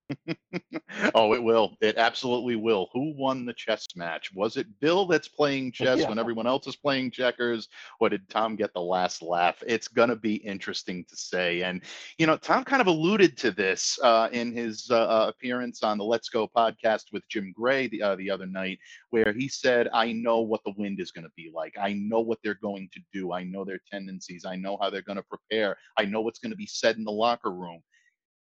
oh, 1.14 1.34
it 1.34 1.42
will. 1.42 1.76
It 1.80 1.96
absolutely 1.96 2.56
will. 2.56 2.88
Who 2.92 3.14
won 3.16 3.44
the 3.44 3.52
chess 3.52 3.86
match? 3.96 4.32
Was 4.34 4.56
it 4.56 4.66
Bill 4.80 5.06
that's 5.06 5.28
playing 5.28 5.72
chess 5.72 6.00
yeah. 6.00 6.08
when 6.08 6.18
everyone 6.18 6.46
else 6.46 6.66
is 6.66 6.76
playing 6.76 7.10
checkers, 7.10 7.68
or 8.00 8.08
did 8.08 8.28
Tom 8.28 8.56
get 8.56 8.72
the 8.74 8.80
last 8.80 9.22
laugh? 9.22 9.62
It's 9.66 9.88
going 9.88 10.08
to 10.08 10.16
be 10.16 10.36
interesting 10.36 11.04
to 11.08 11.16
say. 11.16 11.62
And 11.62 11.82
you 12.18 12.26
know, 12.26 12.36
Tom 12.36 12.64
kind 12.64 12.80
of 12.80 12.86
alluded 12.86 13.36
to 13.38 13.50
this 13.50 13.98
uh, 14.02 14.28
in 14.32 14.52
his 14.52 14.88
uh, 14.90 14.96
uh, 14.96 15.26
appearance 15.28 15.82
on 15.82 15.98
the 15.98 16.04
Let's 16.04 16.28
Go 16.28 16.48
podcast 16.48 17.12
with 17.12 17.28
Jim 17.28 17.52
Gray 17.56 17.88
the 17.88 18.02
uh, 18.02 18.16
the 18.16 18.30
other 18.30 18.46
night, 18.46 18.78
where 19.10 19.32
he 19.32 19.48
said, 19.48 19.88
"I 19.92 20.12
know 20.12 20.40
what 20.40 20.62
the 20.64 20.74
wind 20.76 21.00
is 21.00 21.12
going 21.12 21.24
to 21.26 21.32
be 21.36 21.50
like. 21.54 21.74
I 21.80 21.94
know 21.94 22.20
what 22.20 22.38
they're 22.42 22.54
going 22.54 22.88
to 22.92 23.00
do. 23.12 23.32
I 23.32 23.44
know 23.44 23.64
their 23.64 23.80
tendencies. 23.90 24.44
I 24.44 24.56
know 24.56 24.78
how 24.80 24.90
they're 24.90 25.02
going 25.02 25.16
to 25.16 25.24
prepare. 25.24 25.76
I 25.98 26.04
know 26.04 26.20
what's 26.20 26.38
going 26.38 26.50
to 26.50 26.56
be 26.56 26.66
said 26.66 26.96
in 26.96 27.04
the 27.04 27.12
locker 27.12 27.52
room." 27.52 27.82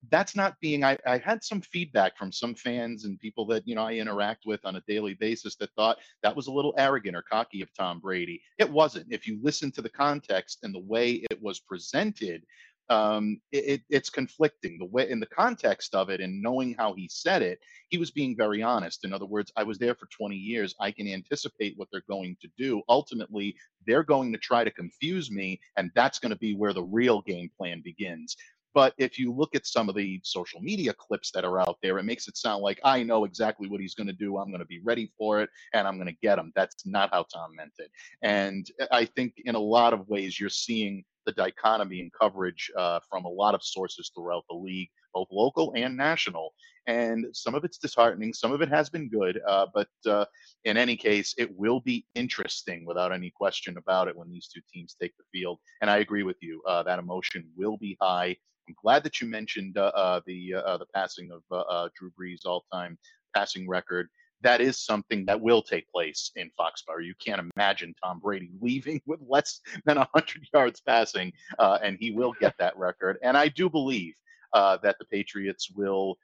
That's 0.10 0.36
not 0.36 0.60
being 0.60 0.84
I, 0.84 0.98
I 1.06 1.18
had 1.18 1.44
some 1.44 1.62
feedback 1.62 2.18
from 2.18 2.32
some 2.32 2.56
fans 2.56 3.06
and 3.06 3.20
people 3.20 3.46
that 3.48 3.68
you 3.68 3.76
know 3.76 3.84
i 3.84 3.94
interact 3.94 4.44
with 4.46 4.60
on 4.66 4.76
a 4.76 4.84
daily 4.88 5.14
basis 5.14 5.56
that 5.58 5.70
thought 5.76 5.98
that 6.22 6.36
was 6.36 6.48
a 6.48 6.52
little 6.52 6.74
arrogant 6.78 7.16
or 7.16 7.22
cocky 7.22 7.62
of 7.62 7.74
tom 7.74 8.00
brady. 8.00 8.42
It 8.58 8.70
wasn't. 8.70 9.08
If 9.10 9.28
you 9.28 9.40
listen 9.42 9.72
to 9.74 9.82
the 9.82 9.90
context 9.90 10.60
and 10.64 10.74
the 10.74 10.80
way 10.80 11.24
it 11.30 11.42
was 11.42 11.60
presented 11.60 12.44
um, 12.90 13.40
it, 13.54 13.82
it's 13.90 14.10
conflicting. 14.10 14.78
The 14.78 14.86
way 14.86 15.10
in 15.10 15.22
the 15.22 15.26
context 15.26 15.96
of 15.96 16.10
it 16.10 16.20
and 16.20 16.42
knowing 16.42 16.76
how 16.78 16.94
he 16.94 17.08
said 17.10 17.42
it 17.42 17.60
he 17.90 17.98
was 17.98 18.12
being 18.12 18.36
very 18.36 18.62
honest. 18.62 19.06
In 19.06 19.14
other 19.14 19.26
words 19.26 19.52
i 19.56 19.64
was 19.64 19.78
there 19.78 19.96
for 19.96 20.08
20 20.08 20.36
years. 20.36 20.76
I 20.80 20.92
can 20.92 21.08
anticipate 21.08 21.76
what 21.78 21.88
they're 21.92 22.04
going 22.10 22.36
to 22.42 22.50
do. 22.58 22.82
Ultimately 22.90 23.56
they're 23.88 24.04
going 24.04 24.32
to 24.34 24.38
try 24.38 24.64
to 24.64 24.72
confuse 24.72 25.32
me 25.32 25.60
and 25.78 25.92
that's 25.96 26.20
going 26.20 26.32
to 26.32 26.38
be 26.38 26.56
where 26.56 26.74
the 26.74 26.84
real 26.84 27.22
game 27.22 27.50
plan 27.58 27.82
begins 27.84 28.36
but 28.74 28.94
if 28.98 29.20
you 29.20 29.32
look 29.32 29.56
at 29.56 29.66
some 29.66 29.90
of 29.90 29.96
the 29.96 30.20
social 30.24 30.62
media 30.62 30.94
clips 30.94 31.32
that 31.32 31.46
are 31.46 31.60
out 31.60 31.78
there, 31.82 32.00
it 32.00 32.04
makes 32.04 32.28
it 32.28 32.38
sound 32.38 32.64
like 32.64 32.80
I 32.84 33.04
know 33.04 33.26
exactly 33.26 33.68
what 33.68 33.82
he's 33.82 33.96
going 33.96 34.08
to 34.08 34.14
do. 34.14 34.38
I'm 34.38 34.50
going 34.50 34.60
to 34.60 34.66
be 34.66 34.82
ready 34.84 35.12
for 35.18 35.42
it 35.42 35.50
and 35.74 35.88
I'm 35.88 35.98
going 35.98 36.08
to 36.08 36.18
get 36.22 36.40
him. 36.40 36.52
That's 36.56 36.86
not 36.86 37.12
how 37.12 37.26
Tom 37.34 37.56
meant 37.56 37.74
it. 37.78 37.92
And 38.22 38.68
I 38.92 39.06
think 39.06 39.34
in 39.46 39.56
a 39.56 39.60
lot 39.60 39.94
of 39.94 40.08
ways, 40.08 40.40
you're 40.40 40.50
seeing 40.50 41.04
the 41.26 41.32
dichotomy 41.32 42.00
in 42.00 42.12
coverage 42.20 42.72
uh, 42.78 43.00
from 43.10 43.26
a 43.26 43.30
lot 43.30 43.56
of 43.56 43.64
sources 43.64 44.12
throughout 44.14 44.44
the 44.50 44.56
league, 44.56 44.90
both 45.14 45.28
local 45.32 45.74
and 45.76 45.96
national. 45.96 46.54
And 46.86 47.28
some 47.32 47.56
of 47.56 47.64
it's 47.64 47.78
disheartening, 47.78 48.34
some 48.34 48.52
of 48.52 48.62
it 48.62 48.70
has 48.70 48.90
been 48.90 49.08
good. 49.08 49.40
Uh, 49.48 49.68
but 49.74 49.88
uh, 50.06 50.26
in 50.66 50.76
any 50.76 50.98
case, 50.98 51.34
it 51.38 51.50
will 51.58 51.80
be 51.80 52.06
interesting 52.16 52.86
without 52.86 53.14
any 53.14 53.30
question 53.30 53.78
about 53.78 54.08
it 54.10 54.18
when 54.18 54.30
these 54.30 54.48
two 54.48 54.62
teams 54.72 54.96
take 55.00 55.14
the 55.18 55.24
field. 55.32 55.60
And 55.82 55.90
I 55.90 55.98
agree 55.98 56.24
with 56.24 56.38
you, 56.42 56.62
uh, 56.68 56.84
that 56.84 57.00
emotion 57.00 57.48
will 57.56 57.78
be 57.78 57.98
high. 58.02 58.36
I'm 58.68 58.76
glad 58.82 59.04
that 59.04 59.20
you 59.20 59.28
mentioned 59.28 59.78
uh, 59.78 59.92
uh, 59.96 60.22
the 60.26 60.56
uh, 60.56 60.78
the 60.78 60.86
passing 60.94 61.32
of 61.32 61.44
uh, 61.52 61.62
uh, 61.62 61.90
Drew 61.96 62.12
Brees' 62.12 62.46
all-time 62.46 62.98
passing 63.36 63.68
record. 63.68 64.10
That 64.42 64.62
is 64.62 64.78
something 64.78 65.26
that 65.26 65.40
will 65.40 65.62
take 65.62 65.90
place 65.90 66.32
in 66.36 66.52
Foxborough. 66.60 67.06
You 67.06 67.14
can't 67.16 67.50
imagine 67.56 67.96
Tom 68.04 68.20
Brady 68.20 68.52
leaving 68.62 69.02
with 69.06 69.20
less 69.28 69.62
than 69.86 69.98
100 69.98 70.48
yards 70.54 70.82
passing, 70.82 71.32
uh, 71.60 71.80
and 71.82 71.98
he 72.00 72.12
will 72.12 72.34
get 72.40 72.56
that 72.60 72.78
record. 72.78 73.18
And 73.24 73.38
I 73.38 73.48
do 73.48 73.70
believe 73.70 74.16
that 74.54 74.98
the 75.00 75.06
Patriots 75.06 75.72
will 75.72 76.18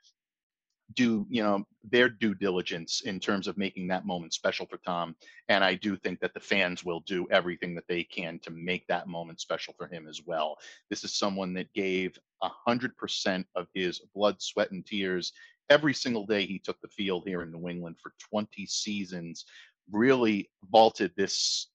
do 0.95 1.25
you 1.29 1.43
know 1.43 1.63
their 1.83 2.09
due 2.09 2.33
diligence 2.33 3.01
in 3.01 3.19
terms 3.19 3.47
of 3.47 3.57
making 3.57 3.87
that 3.87 4.07
moment 4.07 4.33
special 4.33 4.65
for 4.65 4.77
Tom 4.77 5.15
and 5.47 5.63
I 5.63 5.75
do 5.75 5.95
think 5.95 6.19
that 6.21 6.33
the 6.33 6.39
fans 6.39 6.83
will 6.83 7.01
do 7.01 7.27
everything 7.29 7.75
that 7.75 7.87
they 7.87 8.03
can 8.03 8.39
to 8.39 8.49
make 8.49 8.87
that 8.87 9.07
moment 9.07 9.39
special 9.39 9.75
for 9.77 9.87
him 9.87 10.07
as 10.07 10.21
well. 10.25 10.57
This 10.89 11.03
is 11.03 11.13
someone 11.13 11.53
that 11.53 11.71
gave 11.73 12.17
100% 12.43 13.45
of 13.55 13.67
his 13.73 14.01
blood, 14.13 14.41
sweat 14.41 14.71
and 14.71 14.85
tears 14.85 15.33
every 15.69 15.93
single 15.93 16.25
day 16.25 16.45
he 16.45 16.59
took 16.59 16.79
the 16.81 16.87
field 16.87 17.23
here 17.25 17.41
in 17.41 17.51
New 17.51 17.69
England 17.69 17.95
for 18.01 18.13
20 18.31 18.65
seasons 18.65 19.45
really 19.91 20.49
vaulted 20.71 21.11
this 21.15 21.67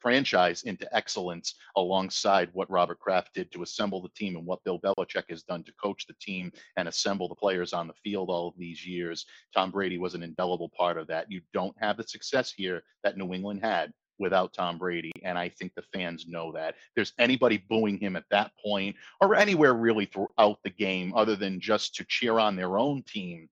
franchise 0.00 0.62
into 0.62 0.88
excellence 0.96 1.54
alongside 1.76 2.48
what 2.52 2.70
Robert 2.70 2.98
Kraft 2.98 3.34
did 3.34 3.52
to 3.52 3.62
assemble 3.62 4.00
the 4.00 4.08
team 4.16 4.34
and 4.36 4.46
what 4.46 4.64
Bill 4.64 4.80
Belichick 4.80 5.28
has 5.28 5.42
done 5.42 5.62
to 5.64 5.72
coach 5.74 6.06
the 6.06 6.14
team 6.20 6.50
and 6.76 6.88
assemble 6.88 7.28
the 7.28 7.34
players 7.34 7.72
on 7.74 7.86
the 7.86 7.94
field 8.02 8.30
all 8.30 8.48
of 8.48 8.54
these 8.56 8.86
years. 8.86 9.26
Tom 9.54 9.70
Brady 9.70 9.98
was 9.98 10.14
an 10.14 10.22
indelible 10.22 10.70
part 10.70 10.96
of 10.96 11.06
that. 11.08 11.30
You 11.30 11.42
don't 11.52 11.76
have 11.78 11.98
the 11.98 12.04
success 12.04 12.50
here 12.50 12.82
that 13.04 13.18
New 13.18 13.34
England 13.34 13.60
had 13.62 13.92
without 14.20 14.52
Tom 14.52 14.78
Brady. 14.78 15.10
And 15.24 15.36
I 15.36 15.48
think 15.48 15.74
the 15.74 15.82
fans 15.92 16.26
know 16.28 16.52
that. 16.52 16.70
If 16.70 16.92
there's 16.94 17.12
anybody 17.18 17.64
booing 17.68 17.98
him 17.98 18.14
at 18.14 18.28
that 18.30 18.52
point 18.64 18.94
or 19.20 19.34
anywhere 19.34 19.74
really 19.74 20.04
throughout 20.04 20.58
the 20.62 20.70
game 20.70 21.12
other 21.16 21.34
than 21.34 21.58
just 21.60 21.96
to 21.96 22.04
cheer 22.04 22.38
on 22.38 22.54
their 22.54 22.78
own 22.78 23.02
team, 23.02 23.48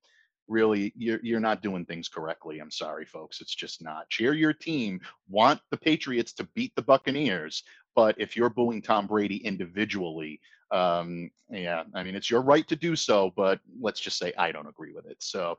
really 0.46 0.92
you're 0.96 1.20
you're 1.22 1.40
not 1.40 1.62
doing 1.62 1.84
things 1.84 2.08
correctly. 2.08 2.60
I'm 2.60 2.70
sorry, 2.70 3.04
folks. 3.04 3.40
It's 3.40 3.54
just 3.54 3.82
not. 3.82 4.08
Cheer 4.08 4.34
your 4.34 4.52
team. 4.52 5.00
Want 5.28 5.60
the 5.70 5.76
Patriots 5.76 6.32
to 6.34 6.44
beat 6.54 6.74
the 6.74 6.82
Buccaneers, 6.82 7.62
but 7.94 8.14
if 8.18 8.36
you're 8.36 8.50
booing 8.50 8.82
Tom 8.82 9.06
Brady 9.06 9.36
individually, 9.38 10.40
um, 10.70 11.30
yeah, 11.50 11.84
I 11.94 12.02
mean 12.02 12.14
it's 12.14 12.30
your 12.30 12.42
right 12.42 12.66
to 12.68 12.76
do 12.76 12.96
so. 12.96 13.32
But 13.36 13.60
let's 13.80 14.00
just 14.00 14.18
say 14.18 14.32
I 14.38 14.52
don't 14.52 14.68
agree 14.68 14.92
with 14.92 15.06
it. 15.06 15.16
So 15.20 15.58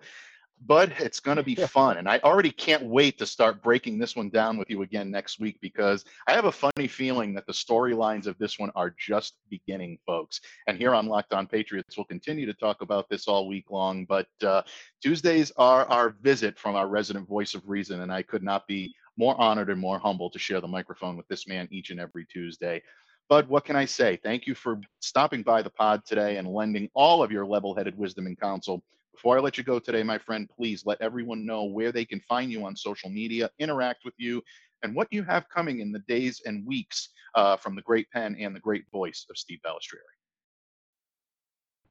but 0.66 0.92
it's 1.00 1.20
going 1.20 1.38
to 1.38 1.44
be 1.44 1.56
fun. 1.56 1.98
And 1.98 2.10
I 2.10 2.20
already 2.20 2.52
can't 2.52 2.84
wait 2.84 3.18
to 3.20 3.26
start 3.26 3.64
breaking 3.64 3.98
this 3.98 4.16
one 4.16 4.30
down 4.30 4.58
with 4.58 4.70
you 4.70 4.82
again 4.82 5.10
next 5.10 5.40
week 5.40 5.58
because 5.62 6.04
I 6.28 6.34
have 6.34 6.46
a 6.46 6.52
funny 6.52 6.88
feeling 6.88 7.34
that 7.34 7.48
the 7.48 7.54
storylines 7.54 8.28
of 8.28 8.38
this 8.38 8.60
one 8.60 8.72
are 8.76 8.94
just 8.98 9.36
beginning, 9.50 10.00
folks. 10.06 10.42
And 10.68 10.78
here 10.78 10.94
on 10.94 11.08
Locked 11.08 11.34
On 11.34 11.48
Patriots, 11.48 11.98
we'll 11.98 12.06
continue 12.06 12.46
to 12.46 12.54
talk 12.54 12.82
about 12.82 13.10
this 13.10 13.28
all 13.28 13.48
week 13.48 13.72
long. 13.72 14.06
But 14.06 14.28
uh, 14.44 14.64
Tuesdays 15.02 15.52
are 15.58 15.86
our 15.86 16.16
visit 16.22 16.60
from 16.60 16.76
our 16.76 16.88
resident 16.88 17.28
voice 17.28 17.54
of 17.54 17.68
reason. 17.68 18.02
And 18.02 18.12
I 18.12 18.22
could 18.22 18.44
not 18.44 18.68
be 18.68 18.94
more 19.18 19.40
honored 19.40 19.70
and 19.70 19.80
more 19.80 20.00
humble 20.00 20.30
to 20.30 20.40
share 20.40 20.62
the 20.62 20.68
microphone 20.68 21.16
with 21.16 21.28
this 21.28 21.48
man 21.48 21.68
each 21.72 21.90
and 21.90 22.00
every 22.00 22.26
Tuesday. 22.26 22.82
Bud, 23.30 23.48
what 23.48 23.64
can 23.64 23.76
I 23.76 23.86
say? 23.86 24.18
Thank 24.24 24.48
you 24.48 24.56
for 24.56 24.82
stopping 25.02 25.44
by 25.44 25.62
the 25.62 25.70
pod 25.70 26.04
today 26.06 26.38
and 26.38 26.48
lending 26.48 26.90
all 26.96 27.22
of 27.22 27.32
your 27.32 27.46
level 27.46 27.76
headed 27.76 27.96
wisdom 27.96 28.26
and 28.26 28.40
counsel 28.40 28.84
before 29.20 29.38
I 29.38 29.42
let 29.42 29.58
you 29.58 29.66
go 29.66 29.80
today, 29.80 30.02
my 30.02 30.18
friend, 30.18 30.50
please 30.50 30.86
let 30.86 31.02
everyone 31.02 31.46
know 31.46 31.66
where 31.66 31.92
they 31.92 32.06
can 32.06 32.22
find 32.22 32.50
you 32.50 32.66
on 32.66 32.74
social 32.74 33.10
media, 33.10 33.50
interact 33.60 34.06
with 34.06 34.14
you, 34.16 34.42
and 34.82 34.96
what 34.96 35.10
you 35.12 35.24
have 35.24 35.44
coming 35.50 35.82
in 35.82 35.92
the 35.92 36.00
days 36.08 36.42
and 36.46 36.66
weeks 36.66 37.10
uh, 37.36 37.58
from 37.58 37.76
the 37.76 37.82
great 37.82 38.10
pen 38.12 38.38
and 38.40 38.56
the 38.56 38.62
great 38.62 38.86
voice 38.94 39.26
of 39.30 39.38
Steve 39.38 39.60
Balestrieri. 39.66 40.16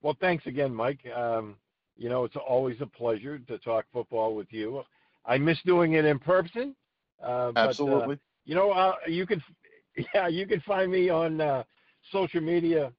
Well, 0.01 0.17
thanks 0.23 0.47
again, 0.47 0.75
Mike. 0.75 1.01
Um, 1.15 1.57
you 1.99 2.09
know, 2.09 2.25
it's 2.25 2.37
always 2.37 2.79
a 2.81 2.87
pleasure 2.87 3.39
to 3.39 3.59
talk 3.59 3.85
football 3.93 4.35
with 4.35 4.51
you. 4.51 4.83
I 5.27 5.37
miss 5.37 5.59
doing 5.67 5.95
it 5.95 6.07
in 6.07 6.19
person. 6.19 6.75
Uh, 7.23 7.53
Absolutely. 7.57 8.07
But, 8.07 8.13
uh, 8.13 8.17
you 8.47 8.55
know, 8.55 8.71
uh, 8.71 8.95
you 9.07 9.27
can, 9.27 9.43
yeah, 10.15 10.29
you 10.29 10.47
can 10.47 10.61
find 10.61 10.91
me 10.91 11.11
on 11.11 11.43
uh, 11.43 11.63
social 12.11 12.41
media 12.41 12.91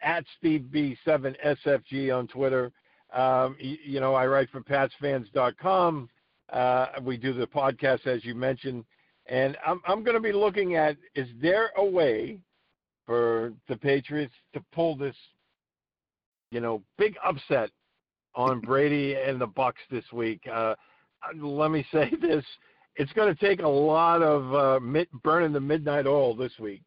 at 0.00 0.24
Steve 0.38 0.66
B7 0.72 1.34
SFG 1.44 2.16
on 2.16 2.28
Twitter. 2.28 2.70
Um, 3.14 3.56
you, 3.60 3.76
you, 3.84 4.00
know, 4.00 4.14
I 4.14 4.26
write 4.26 4.50
for 4.50 4.60
PatsFans.com. 4.60 6.08
Uh, 6.52 6.86
we 7.02 7.16
do 7.16 7.32
the 7.32 7.46
podcast, 7.46 8.06
as 8.06 8.24
you 8.24 8.34
mentioned. 8.34 8.84
And 9.26 9.56
I'm, 9.66 9.80
I'm 9.86 10.02
going 10.02 10.16
to 10.16 10.20
be 10.20 10.32
looking 10.32 10.74
at 10.74 10.96
is 11.14 11.28
there 11.40 11.70
a 11.76 11.84
way 11.84 12.38
for 13.06 13.52
the 13.68 13.76
Patriots 13.76 14.34
to 14.52 14.62
pull 14.72 14.96
this, 14.96 15.16
you 16.50 16.60
know, 16.60 16.82
big 16.98 17.14
upset 17.24 17.70
on 18.34 18.60
Brady 18.60 19.14
and 19.14 19.40
the 19.40 19.48
Bucs 19.48 19.74
this 19.90 20.04
week? 20.12 20.42
Uh, 20.52 20.74
let 21.40 21.70
me 21.70 21.86
say 21.92 22.12
this: 22.20 22.44
it's 22.96 23.12
going 23.12 23.34
to 23.34 23.40
take 23.40 23.62
a 23.62 23.68
lot 23.68 24.22
of 24.22 24.54
uh, 24.54 25.04
burning 25.22 25.52
the 25.52 25.60
midnight 25.60 26.06
oil 26.06 26.34
this 26.34 26.52
week. 26.58 26.82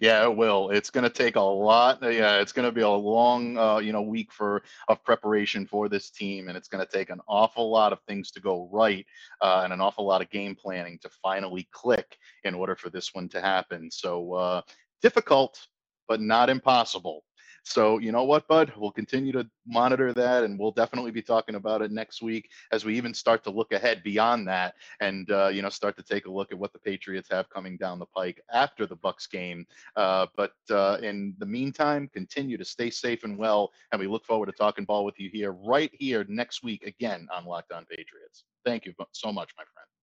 Yeah, 0.00 0.24
it 0.24 0.36
will. 0.36 0.70
It's 0.70 0.90
going 0.90 1.04
to 1.04 1.10
take 1.10 1.36
a 1.36 1.40
lot. 1.40 2.02
Uh, 2.02 2.08
yeah, 2.08 2.40
it's 2.40 2.52
going 2.52 2.66
to 2.66 2.72
be 2.72 2.82
a 2.82 2.88
long, 2.88 3.56
uh, 3.58 3.78
you 3.78 3.92
know, 3.92 4.02
week 4.02 4.32
for 4.32 4.62
of 4.88 5.02
preparation 5.04 5.66
for 5.66 5.88
this 5.88 6.10
team, 6.10 6.48
and 6.48 6.56
it's 6.56 6.68
going 6.68 6.84
to 6.84 6.90
take 6.90 7.10
an 7.10 7.20
awful 7.28 7.70
lot 7.70 7.92
of 7.92 8.00
things 8.02 8.30
to 8.32 8.40
go 8.40 8.68
right 8.72 9.06
uh, 9.40 9.62
and 9.64 9.72
an 9.72 9.80
awful 9.80 10.06
lot 10.06 10.22
of 10.22 10.30
game 10.30 10.54
planning 10.54 10.98
to 11.02 11.10
finally 11.22 11.68
click 11.72 12.18
in 12.44 12.54
order 12.54 12.76
for 12.76 12.90
this 12.90 13.14
one 13.14 13.28
to 13.30 13.40
happen. 13.40 13.90
So 13.90 14.32
uh, 14.32 14.62
difficult, 15.02 15.66
but 16.08 16.20
not 16.20 16.50
impossible. 16.50 17.22
So, 17.68 17.98
you 17.98 18.12
know 18.12 18.22
what, 18.22 18.46
Bud? 18.46 18.72
We'll 18.76 18.92
continue 18.92 19.32
to 19.32 19.44
monitor 19.66 20.14
that, 20.14 20.44
and 20.44 20.56
we'll 20.56 20.70
definitely 20.70 21.10
be 21.10 21.20
talking 21.20 21.56
about 21.56 21.82
it 21.82 21.90
next 21.90 22.22
week 22.22 22.48
as 22.70 22.84
we 22.84 22.96
even 22.96 23.12
start 23.12 23.42
to 23.42 23.50
look 23.50 23.72
ahead 23.72 24.04
beyond 24.04 24.46
that, 24.46 24.76
and 25.00 25.28
uh, 25.32 25.48
you 25.48 25.62
know, 25.62 25.68
start 25.68 25.96
to 25.96 26.02
take 26.04 26.26
a 26.26 26.30
look 26.30 26.52
at 26.52 26.58
what 26.58 26.72
the 26.72 26.78
Patriots 26.78 27.28
have 27.28 27.50
coming 27.50 27.76
down 27.76 27.98
the 27.98 28.06
pike 28.06 28.40
after 28.52 28.86
the 28.86 28.96
Bucs 28.96 29.28
game. 29.28 29.66
Uh, 29.96 30.26
but 30.36 30.52
uh, 30.70 30.98
in 31.02 31.34
the 31.38 31.46
meantime, 31.46 32.08
continue 32.14 32.56
to 32.56 32.64
stay 32.64 32.88
safe 32.88 33.24
and 33.24 33.36
well, 33.36 33.72
and 33.90 34.00
we 34.00 34.06
look 34.06 34.24
forward 34.24 34.46
to 34.46 34.52
talking 34.52 34.84
ball 34.84 35.04
with 35.04 35.18
you 35.18 35.28
here 35.28 35.50
right 35.50 35.90
here 35.92 36.24
next 36.28 36.62
week 36.62 36.86
again 36.86 37.26
on 37.34 37.46
Locked 37.46 37.72
On 37.72 37.84
Patriots. 37.84 38.44
Thank 38.64 38.86
you 38.86 38.94
so 39.10 39.32
much, 39.32 39.50
my 39.58 39.64
friend. 39.64 39.95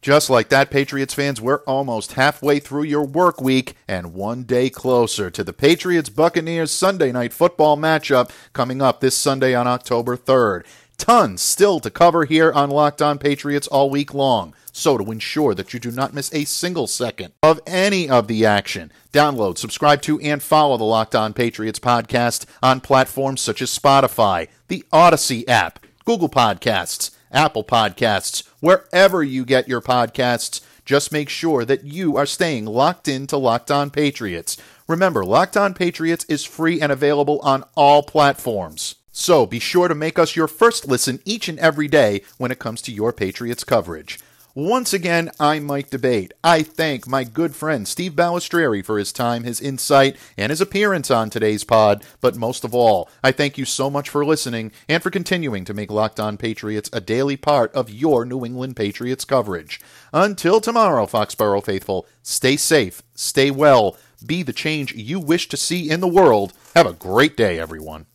Just 0.00 0.30
like 0.30 0.48
that, 0.50 0.70
Patriots 0.70 1.12
fans, 1.12 1.40
we're 1.40 1.62
almost 1.64 2.12
halfway 2.12 2.60
through 2.60 2.84
your 2.84 3.04
work 3.04 3.40
week 3.40 3.74
and 3.88 4.14
one 4.14 4.44
day 4.44 4.70
closer 4.70 5.28
to 5.28 5.42
the 5.42 5.52
Patriots 5.52 6.08
Buccaneers 6.08 6.70
Sunday 6.70 7.10
night 7.10 7.32
football 7.32 7.76
matchup 7.76 8.30
coming 8.52 8.80
up 8.80 9.00
this 9.00 9.16
Sunday 9.16 9.54
on 9.56 9.66
October 9.66 10.16
3rd. 10.16 10.64
Tons 10.98 11.42
still 11.42 11.80
to 11.80 11.90
cover 11.90 12.24
here 12.26 12.52
on 12.52 12.70
Locked 12.70 13.02
On 13.02 13.18
Patriots 13.18 13.66
all 13.66 13.90
week 13.90 14.14
long. 14.14 14.54
So, 14.72 14.96
to 14.98 15.10
ensure 15.10 15.54
that 15.54 15.74
you 15.74 15.80
do 15.80 15.90
not 15.90 16.14
miss 16.14 16.32
a 16.32 16.44
single 16.44 16.86
second 16.86 17.32
of 17.42 17.60
any 17.66 18.08
of 18.08 18.28
the 18.28 18.46
action, 18.46 18.92
download, 19.12 19.58
subscribe 19.58 20.02
to, 20.02 20.20
and 20.20 20.40
follow 20.40 20.76
the 20.76 20.84
Locked 20.84 21.16
On 21.16 21.32
Patriots 21.32 21.80
podcast 21.80 22.46
on 22.62 22.80
platforms 22.80 23.40
such 23.40 23.60
as 23.60 23.76
Spotify, 23.76 24.46
the 24.68 24.84
Odyssey 24.92 25.46
app, 25.48 25.84
Google 26.04 26.28
Podcasts, 26.28 27.10
Apple 27.32 27.64
Podcasts, 27.64 28.46
wherever 28.60 29.22
you 29.22 29.44
get 29.44 29.68
your 29.68 29.80
podcasts. 29.80 30.60
Just 30.84 31.12
make 31.12 31.28
sure 31.28 31.64
that 31.64 31.84
you 31.84 32.16
are 32.16 32.24
staying 32.24 32.64
locked 32.64 33.08
in 33.08 33.26
to 33.26 33.36
Locked 33.36 33.70
On 33.70 33.90
Patriots. 33.90 34.56
Remember, 34.86 35.24
Locked 35.24 35.56
On 35.56 35.74
Patriots 35.74 36.24
is 36.30 36.44
free 36.44 36.80
and 36.80 36.90
available 36.90 37.40
on 37.40 37.64
all 37.74 38.02
platforms. 38.02 38.94
So 39.12 39.44
be 39.44 39.58
sure 39.58 39.88
to 39.88 39.94
make 39.94 40.18
us 40.18 40.36
your 40.36 40.48
first 40.48 40.86
listen 40.86 41.20
each 41.24 41.48
and 41.48 41.58
every 41.58 41.88
day 41.88 42.22
when 42.38 42.50
it 42.50 42.58
comes 42.58 42.80
to 42.82 42.92
your 42.92 43.12
Patriots 43.12 43.64
coverage. 43.64 44.18
Once 44.58 44.92
again, 44.92 45.30
I'm 45.38 45.64
Mike 45.64 45.90
D'Abate. 45.90 46.32
I 46.42 46.64
thank 46.64 47.06
my 47.06 47.22
good 47.22 47.54
friend 47.54 47.86
Steve 47.86 48.14
Balestrieri 48.14 48.84
for 48.84 48.98
his 48.98 49.12
time, 49.12 49.44
his 49.44 49.60
insight, 49.60 50.16
and 50.36 50.50
his 50.50 50.60
appearance 50.60 51.12
on 51.12 51.30
today's 51.30 51.62
pod. 51.62 52.04
But 52.20 52.34
most 52.34 52.64
of 52.64 52.74
all, 52.74 53.08
I 53.22 53.30
thank 53.30 53.56
you 53.56 53.64
so 53.64 53.88
much 53.88 54.08
for 54.08 54.26
listening 54.26 54.72
and 54.88 55.00
for 55.00 55.10
continuing 55.10 55.64
to 55.64 55.74
make 55.74 55.92
Locked 55.92 56.18
On 56.18 56.36
Patriots 56.36 56.90
a 56.92 57.00
daily 57.00 57.36
part 57.36 57.72
of 57.72 57.88
your 57.88 58.24
New 58.24 58.44
England 58.44 58.74
Patriots 58.74 59.24
coverage. 59.24 59.80
Until 60.12 60.60
tomorrow, 60.60 61.06
Foxborough 61.06 61.64
faithful, 61.64 62.08
stay 62.24 62.56
safe, 62.56 63.00
stay 63.14 63.52
well, 63.52 63.96
be 64.26 64.42
the 64.42 64.52
change 64.52 64.92
you 64.92 65.20
wish 65.20 65.48
to 65.50 65.56
see 65.56 65.88
in 65.88 66.00
the 66.00 66.08
world. 66.08 66.52
Have 66.74 66.88
a 66.88 66.92
great 66.94 67.36
day, 67.36 67.60
everyone. 67.60 68.06